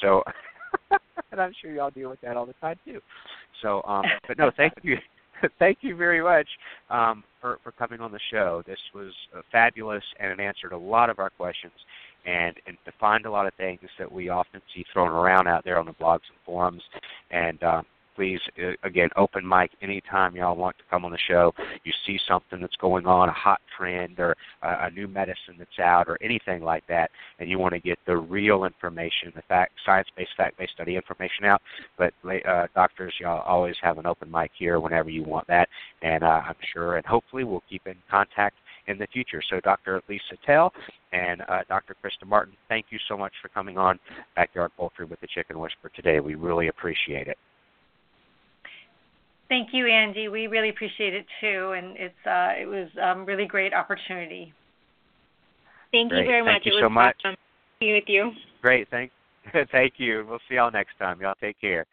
[0.00, 0.22] So
[1.32, 3.00] and I'm sure y'all deal with that all the time too.
[3.62, 4.96] So, um, but no, thank you.
[5.58, 6.46] thank you very much
[6.90, 8.62] um, for for coming on the show.
[8.66, 11.72] This was uh, fabulous, and it answered a lot of our questions,
[12.26, 15.78] and and defined a lot of things that we often see thrown around out there
[15.78, 16.82] on the blogs and forums.
[17.30, 17.86] And um,
[18.20, 21.54] please, uh, again, open mic anytime y'all want to come on the show.
[21.84, 26.06] You see something that's going on, a hot trend or a, new medicine that's out
[26.06, 30.32] or anything like that, and you want to get the real information, the fact, science-based,
[30.36, 31.62] fact-based study information out.
[31.96, 32.12] But
[32.46, 35.70] uh, doctors, y'all always have an open mic here whenever you want that,
[36.02, 38.56] and uh, I'm sure, and hopefully, we'll keep in contact
[38.86, 39.40] in the future.
[39.48, 40.02] So, Dr.
[40.10, 40.74] Lisa Tell
[41.12, 41.96] and uh, Dr.
[42.04, 43.98] Krysta Martin, thank you so much for coming on
[44.36, 46.20] Backyard Poultry with the Chicken Whisperer today.
[46.20, 47.38] We really appreciate it.
[49.50, 50.28] Thank you, Andy.
[50.28, 54.54] We really appreciate it too, and it's uh, it was um, really great opportunity.
[55.90, 56.20] Thank Great.
[56.20, 56.72] you very Thank much.
[56.72, 57.16] you it so much.
[57.24, 57.36] awesome
[57.80, 58.30] being with you.
[58.62, 58.88] Great.
[58.90, 59.10] Thank,
[59.72, 60.24] thank you.
[60.28, 61.20] We'll see y'all next time.
[61.20, 61.84] Y'all take care.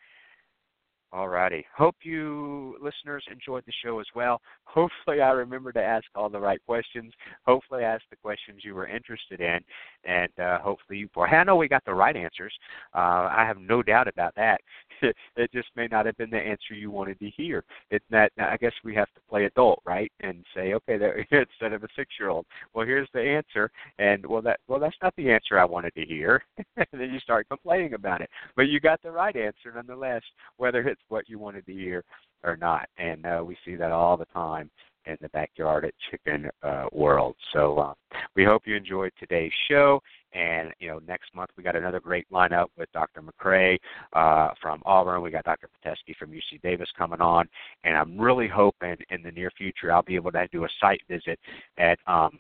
[1.18, 1.66] All righty.
[1.76, 4.40] Hope you listeners enjoyed the show as well.
[4.66, 7.12] Hopefully, I remember to ask all the right questions.
[7.48, 9.60] Hopefully, I asked the questions you were interested in,
[10.04, 11.10] and uh, hopefully, you.
[11.20, 12.54] I know we got the right answers.
[12.94, 14.62] Uh, I have no doubt about that.
[15.02, 17.64] it just may not have been the answer you wanted to hear.
[17.90, 20.12] It's that I guess we have to play adult, right?
[20.20, 22.46] And say, okay, there, instead of a six-year-old,
[22.76, 26.06] well, here's the answer, and well, that well, that's not the answer I wanted to
[26.06, 26.44] hear.
[26.78, 30.22] and then you start complaining about it, but you got the right answer nonetheless,
[30.58, 32.04] whether it's what you wanted to hear
[32.44, 32.88] or not.
[32.98, 34.70] And uh, we see that all the time
[35.08, 37.36] in the backyard at chicken uh, world.
[37.54, 37.94] So uh,
[38.36, 40.02] we hope you enjoyed today's show.
[40.34, 43.22] And you know, next month we got another great lineup with Dr.
[43.22, 43.78] McCrea
[44.14, 45.22] uh, from Auburn.
[45.22, 45.70] We got Dr.
[45.84, 47.48] Pitesky from UC Davis coming on,
[47.84, 51.02] and I'm really hoping in the near future I'll be able to do a site
[51.10, 51.40] visit
[51.78, 52.38] at um,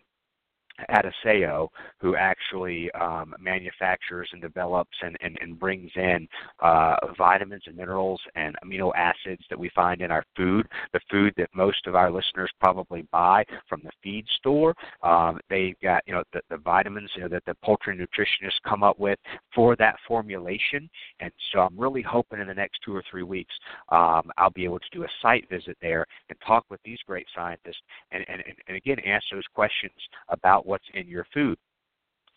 [0.90, 6.28] Adisseo, who actually um, manufactures and develops and, and, and brings in
[6.62, 11.34] uh, vitamins and minerals and amino acids that we find in our food, the food
[11.38, 14.76] that most of our listeners probably buy from the feed store.
[15.04, 18.84] Um, they've got you know the, the vitamins you know, that the poultry nutritionists come
[18.84, 19.20] up with
[19.54, 20.90] for that formulation,
[21.20, 23.54] and so I'm really hoping in the next two or three weeks
[23.90, 27.26] um, I'll be able to do a site visit there and talk with these great
[27.36, 27.82] scientists
[28.12, 29.94] and, and, and again answer those questions
[30.30, 31.58] about what's in your food.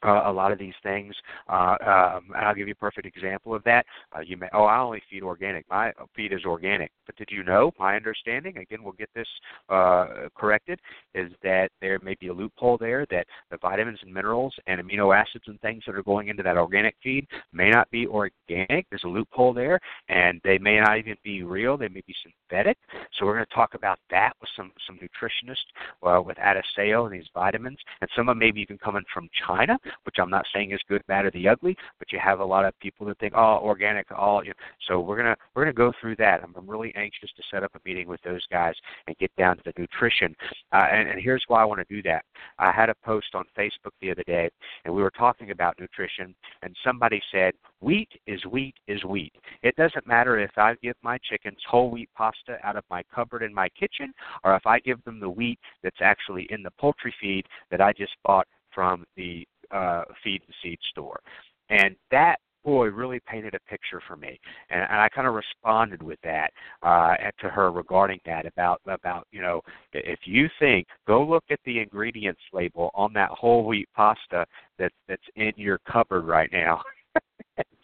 [0.02, 1.14] Uh, a lot of these things,
[1.50, 3.84] uh, um, and I'll give you a perfect example of that.
[4.16, 5.68] Uh, you may, oh, I only feed organic.
[5.68, 6.90] My feed is organic.
[7.04, 7.72] But did you know?
[7.78, 9.28] My understanding, again, we'll get this
[9.68, 10.80] uh, corrected,
[11.14, 15.14] is that there may be a loophole there that the vitamins and minerals and amino
[15.14, 18.86] acids and things that are going into that organic feed may not be organic.
[18.88, 19.78] There's a loophole there,
[20.08, 21.76] and they may not even be real.
[21.76, 22.78] They may be synthetic.
[23.18, 25.56] So we're going to talk about that with some some nutritionists
[26.02, 29.78] uh, with Adisseo and these vitamins, and some of them maybe even coming from China
[30.04, 32.64] which I'm not saying is good, bad, or the ugly, but you have a lot
[32.64, 34.44] of people that think, oh, organic, all.
[34.44, 34.54] You know.
[34.88, 36.42] So we're gonna we're gonna go through that.
[36.42, 38.74] I'm, I'm really anxious to set up a meeting with those guys
[39.06, 40.34] and get down to the nutrition.
[40.72, 42.24] Uh, and, and here's why I want to do that.
[42.58, 44.50] I had a post on Facebook the other day,
[44.84, 49.32] and we were talking about nutrition, and somebody said, wheat is wheat is wheat.
[49.62, 53.42] It doesn't matter if I give my chickens whole wheat pasta out of my cupboard
[53.42, 54.12] in my kitchen,
[54.44, 57.92] or if I give them the wheat that's actually in the poultry feed that I
[57.92, 61.20] just bought from the uh, feed and seed store.
[61.68, 64.38] And that boy really painted a picture for me.
[64.68, 66.50] And, and i kind of responded with that
[66.82, 69.62] uh to her regarding that about about you know
[69.94, 74.44] if you think go look at the ingredients label on that whole wheat pasta
[74.78, 76.82] that that's in your cupboard right now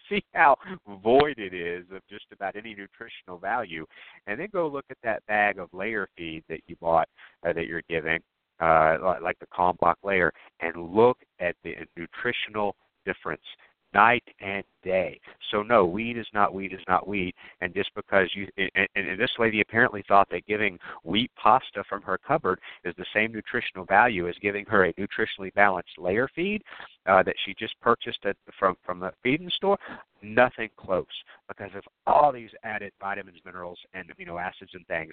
[0.08, 0.56] see how
[1.02, 3.86] void it is of just about any nutritional value.
[4.26, 7.08] And then go look at that bag of layer feed that you bought
[7.46, 8.20] uh, that you're giving
[8.60, 13.42] uh, like the Kalmbach layer, and look at the nutritional difference
[13.94, 15.18] night and day.
[15.50, 17.34] So no, weed is not weed is not wheat.
[17.60, 22.02] And just because you and, and this lady apparently thought that giving wheat pasta from
[22.02, 26.62] her cupboard is the same nutritional value as giving her a nutritionally balanced layer feed
[27.06, 29.78] uh, that she just purchased at, from from the feeding store.
[30.22, 31.06] Nothing close
[31.48, 35.12] because of all these added vitamins, minerals, and amino acids and things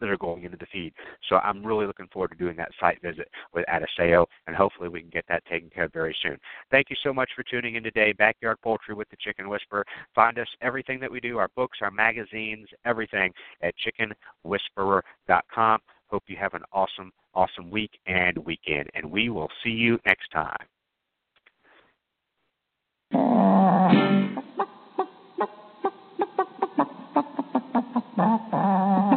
[0.00, 0.92] that are going into the feed.
[1.28, 5.00] So I'm really looking forward to doing that site visit with Adisseo, and hopefully we
[5.00, 6.38] can get that taken care of very soon.
[6.70, 8.12] Thank you so much for tuning in today.
[8.12, 9.84] Backyard Poultry with the Chicken Whisperer.
[10.14, 13.32] Find us everything that we do, our books, our magazines, everything
[13.62, 13.74] at
[14.44, 15.80] chickenwhisperer.com.
[16.08, 20.30] Hope you have an awesome, awesome week and weekend, and we will see you next
[20.32, 20.56] time.